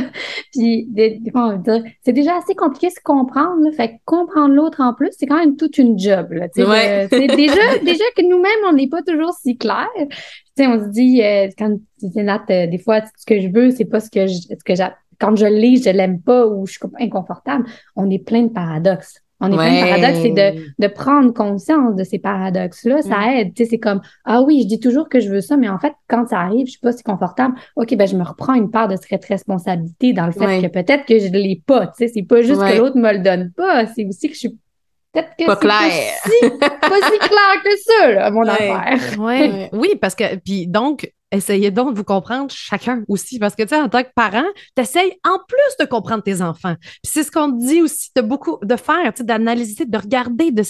[0.53, 3.71] Puis, des, fois, on dire, c'est déjà assez compliqué de se comprendre, là.
[3.73, 6.47] Fait que comprendre l'autre en plus, c'est quand même toute une job, là.
[6.57, 7.07] Ouais.
[7.09, 9.89] c'est déjà, déjà que nous-mêmes, on n'est pas toujours si clair.
[9.97, 10.07] Tu
[10.55, 13.49] sais, on se dit, euh, quand tu dis, Nat, euh, des fois, ce que je
[13.49, 14.73] veux, c'est pas ce que je, ce que
[15.19, 17.65] quand je lis, je l'aime pas ou je suis inconfortable.
[17.97, 19.21] On est plein de paradoxes.
[19.41, 23.29] On est plein de paradoxes, c'est de, de prendre conscience de ces paradoxes-là, ça mm.
[23.29, 23.53] aide.
[23.53, 25.79] Tu sais, c'est comme ah oui, je dis toujours que je veux ça, mais en
[25.79, 27.55] fait, quand ça arrive, je suis pas si confortable.
[27.75, 31.05] Ok, ben je me reprends une part de cette responsabilité dans le fait que peut-être
[31.05, 31.87] que je l'ai pas.
[31.87, 34.39] Tu sais, c'est pas juste que l'autre me le donne pas, c'est aussi que je
[34.39, 34.57] suis
[35.13, 35.79] peut-être que pas clair.
[36.23, 39.19] Pas si, pas si clair que ça, là, mon affaire.
[39.19, 39.69] Ouais.
[39.73, 43.39] oui, parce que puis donc essayez donc de vous comprendre chacun aussi.
[43.39, 46.41] Parce que, tu sais, en tant que parent, tu essayes en plus de comprendre tes
[46.41, 46.75] enfants.
[46.79, 50.51] Puis c'est ce qu'on dit aussi de beaucoup de faire, tu sais, d'analyser, de regarder.
[50.51, 50.63] De...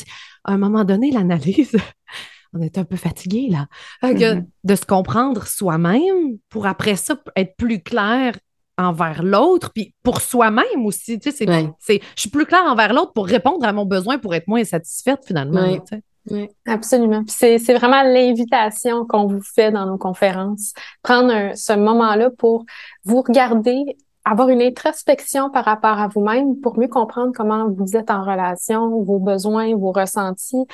[0.43, 1.75] À un moment donné, l'analyse,
[2.53, 3.67] on est un peu fatigué là.
[4.03, 4.45] Mm-hmm.
[4.63, 8.33] De se comprendre soi-même pour après ça être plus clair
[8.77, 11.19] envers l'autre, puis pour soi-même aussi.
[11.19, 11.45] Tu sais,
[11.79, 14.63] c'est, je suis plus clair envers l'autre pour répondre à mon besoin, pour être moins
[14.63, 15.77] satisfaite finalement.
[15.79, 16.03] Tu sais.
[16.29, 17.23] Oui, absolument.
[17.27, 20.73] C'est vraiment l'invitation qu'on vous fait dans nos conférences.
[21.01, 22.65] Prendre ce moment-là pour
[23.05, 28.11] vous regarder, avoir une introspection par rapport à vous-même pour mieux comprendre comment vous êtes
[28.11, 30.67] en relation, vos besoins, vos ressentis,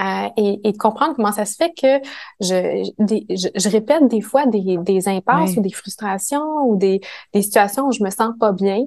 [0.00, 2.00] euh, et, et, comprendre comment ça se fait que
[2.40, 7.00] je, je, répète des fois des, des impasses ou des frustrations ou des,
[7.34, 8.84] des situations où je me sens pas bien,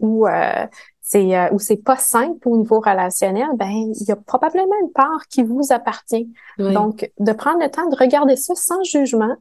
[0.00, 0.66] ou euh,
[1.08, 4.92] c'est euh, ou c'est pas simple au niveau relationnel, ben il y a probablement une
[4.92, 6.30] part qui vous appartient.
[6.58, 9.34] Donc de prendre le temps de regarder ça sans jugement,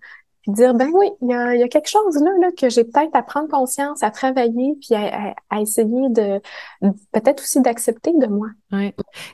[0.43, 2.85] puis dire ben oui, il y a, y a, quelque chose là, là que j'ai
[2.85, 6.39] peut-être à prendre conscience, à travailler, puis à, à, essayer de
[7.11, 8.47] peut-être aussi d'accepter de moi.
[8.71, 8.93] Oui.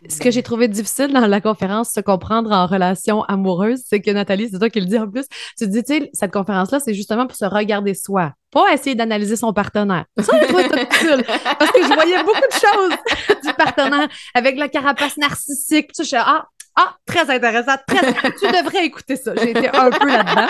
[0.10, 4.10] Ce que j'ai trouvé difficile dans la conférence, se comprendre en relation amoureuse, c'est que
[4.10, 5.28] Nathalie, c'est toi qui le dis en plus.
[5.56, 9.36] Tu dis, tu sais, cette conférence-là, c'est justement pour se regarder soi, pas essayer d'analyser
[9.36, 10.06] son partenaire.
[10.20, 11.24] Ça, j'ai trouvé ça difficile
[11.60, 15.92] parce que je voyais beaucoup de choses du partenaire avec la carapace narcissique.
[15.92, 16.46] Tu sais, ah,
[16.76, 17.76] ah, très intéressant.
[17.88, 18.14] Très...
[18.40, 19.34] tu devrais écouter ça.
[19.36, 20.48] J'ai été un peu là-dedans.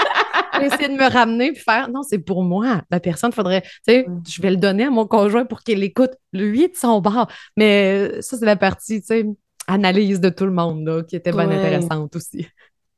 [0.59, 2.81] J'ai essayé de me ramener puis faire non, c'est pour moi.
[2.91, 6.11] La personne, faudrait, tu sais, je vais le donner à mon conjoint pour qu'il écoute
[6.31, 7.27] lui de son bord.
[7.57, 9.25] Mais ça, c'est la partie, tu sais,
[9.67, 12.47] analyse de tout le monde là, qui était bien intéressante aussi.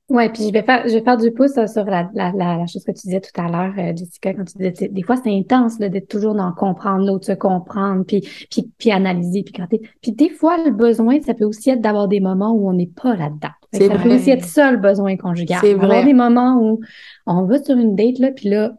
[0.08, 2.84] Oui, puis je vais faire, je vais faire du pouce sur la, la, la, chose
[2.84, 5.80] que tu disais tout à l'heure, euh, Jessica, quand tu disais, des fois c'est intense
[5.80, 9.82] d'être toujours dans comprendre l'autre, se comprendre, puis, puis, puis analyser, puis gratter.
[10.04, 12.86] Puis des fois, le besoin, ça peut aussi être d'avoir des moments où on n'est
[12.86, 13.50] pas là-dedans.
[13.74, 15.58] Ça peut aussi être ça le besoin conjugal.
[15.62, 15.86] C'est vrai.
[15.86, 16.82] Avoir des moments où
[17.26, 18.74] on va sur une date, là, puis là,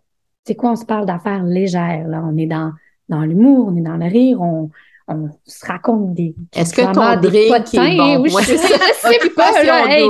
[0.45, 2.23] c'est quoi, on se parle d'affaires légères, là.
[2.25, 2.71] On est dans,
[3.09, 4.71] dans l'humour, on est dans le rire, on,
[5.09, 8.23] on se raconte des Est-ce que ton drink est bon?
[8.23, 10.09] Oui, je, sais pas, là, hey,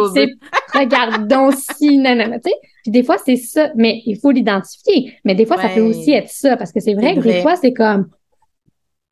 [0.74, 2.56] regardons si, nanana, tu sais.
[2.82, 5.14] Puis des fois, c'est ça, mais il faut l'identifier.
[5.24, 7.56] Mais des fois, ça peut aussi être ça, parce que c'est vrai que des fois,
[7.56, 8.08] c'est comme,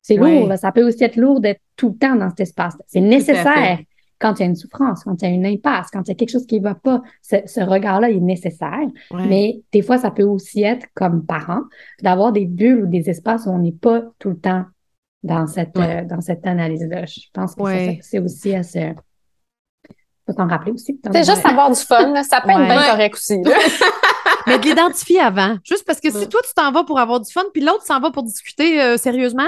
[0.01, 2.75] c'est lourd, ça peut aussi être lourd d'être tout le temps dans cet espace.
[2.87, 3.79] C'est nécessaire
[4.19, 6.11] quand il y a une souffrance, quand il y a une impasse, quand il y
[6.11, 8.87] a quelque chose qui ne va pas, ce, regard-là est nécessaire.
[9.11, 11.61] Mais des fois, ça peut aussi être, comme parent,
[12.01, 14.63] d'avoir des bulles ou des espaces où on n'est pas tout le temps
[15.25, 17.05] dans cette, euh, dans cette analyse-là.
[17.05, 17.63] Je pense que
[18.01, 18.93] c'est aussi assez.
[20.25, 20.99] Faut t'en rappeler aussi.
[21.11, 23.41] C'est juste avoir du fun, ça peut être bien correct aussi.
[24.47, 25.57] Mais de l'identifier avant.
[25.63, 27.99] Juste parce que si toi, tu t'en vas pour avoir du fun, puis l'autre s'en
[27.99, 29.47] va pour discuter euh, sérieusement,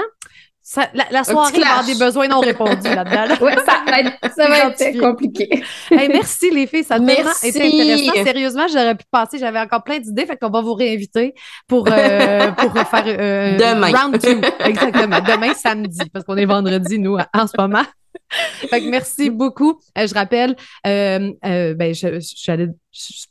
[1.10, 3.36] la, soirée va avoir des besoins non répondus là-dedans.
[3.40, 5.62] oui, ça va être, ça va être compliqué.
[5.90, 8.24] merci les filles, ça a tellement été intéressant.
[8.24, 11.34] Sérieusement, j'aurais pu passer, j'avais encore plein d'idées, fait qu'on va vous réinviter
[11.66, 13.92] pour, euh, pour faire euh, Demain.
[13.92, 14.40] round two.
[14.64, 15.20] Exactement.
[15.20, 17.84] Demain, samedi, parce qu'on est vendredi, nous, en ce moment.
[18.68, 19.80] fait que merci beaucoup.
[19.96, 20.56] Euh, je rappelle,
[20.86, 21.94] euh, euh, ben,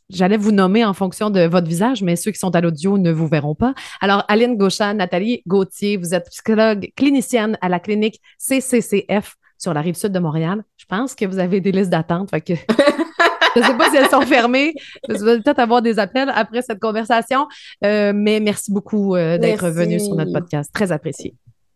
[0.10, 3.12] j'allais vous nommer en fonction de votre visage, mais ceux qui sont à l'audio ne
[3.12, 3.74] vous verront pas.
[4.02, 9.82] Alors, Aline Gauchan, Nathalie Gauthier, vous êtes psychologue clinicienne à la clinique CCCF sur la
[9.82, 10.64] rive sud de Montréal.
[10.78, 12.30] Je pense que vous avez des listes d'attente.
[12.30, 12.54] Fait que
[13.56, 14.74] je ne sais pas si elles sont fermées.
[15.10, 17.48] Vous allez peut-être avoir des appels après cette conversation.
[17.82, 20.72] mais merci beaucoup d'être venu sur notre podcast.
[20.74, 21.34] Très apprécié.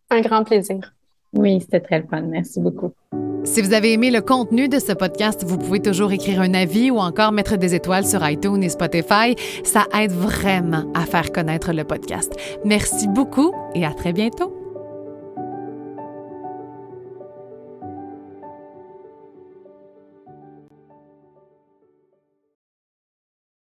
[0.09, 0.93] Un grand plaisir.
[1.33, 2.21] Oui, c'était très fun.
[2.21, 2.91] Merci beaucoup.
[3.43, 6.91] Si vous avez aimé le contenu de ce podcast, vous pouvez toujours écrire un avis
[6.91, 9.35] ou encore mettre des étoiles sur iTunes et Spotify.
[9.63, 12.33] Ça aide vraiment à faire connaître le podcast.
[12.65, 14.60] Merci beaucoup et à très bientôt.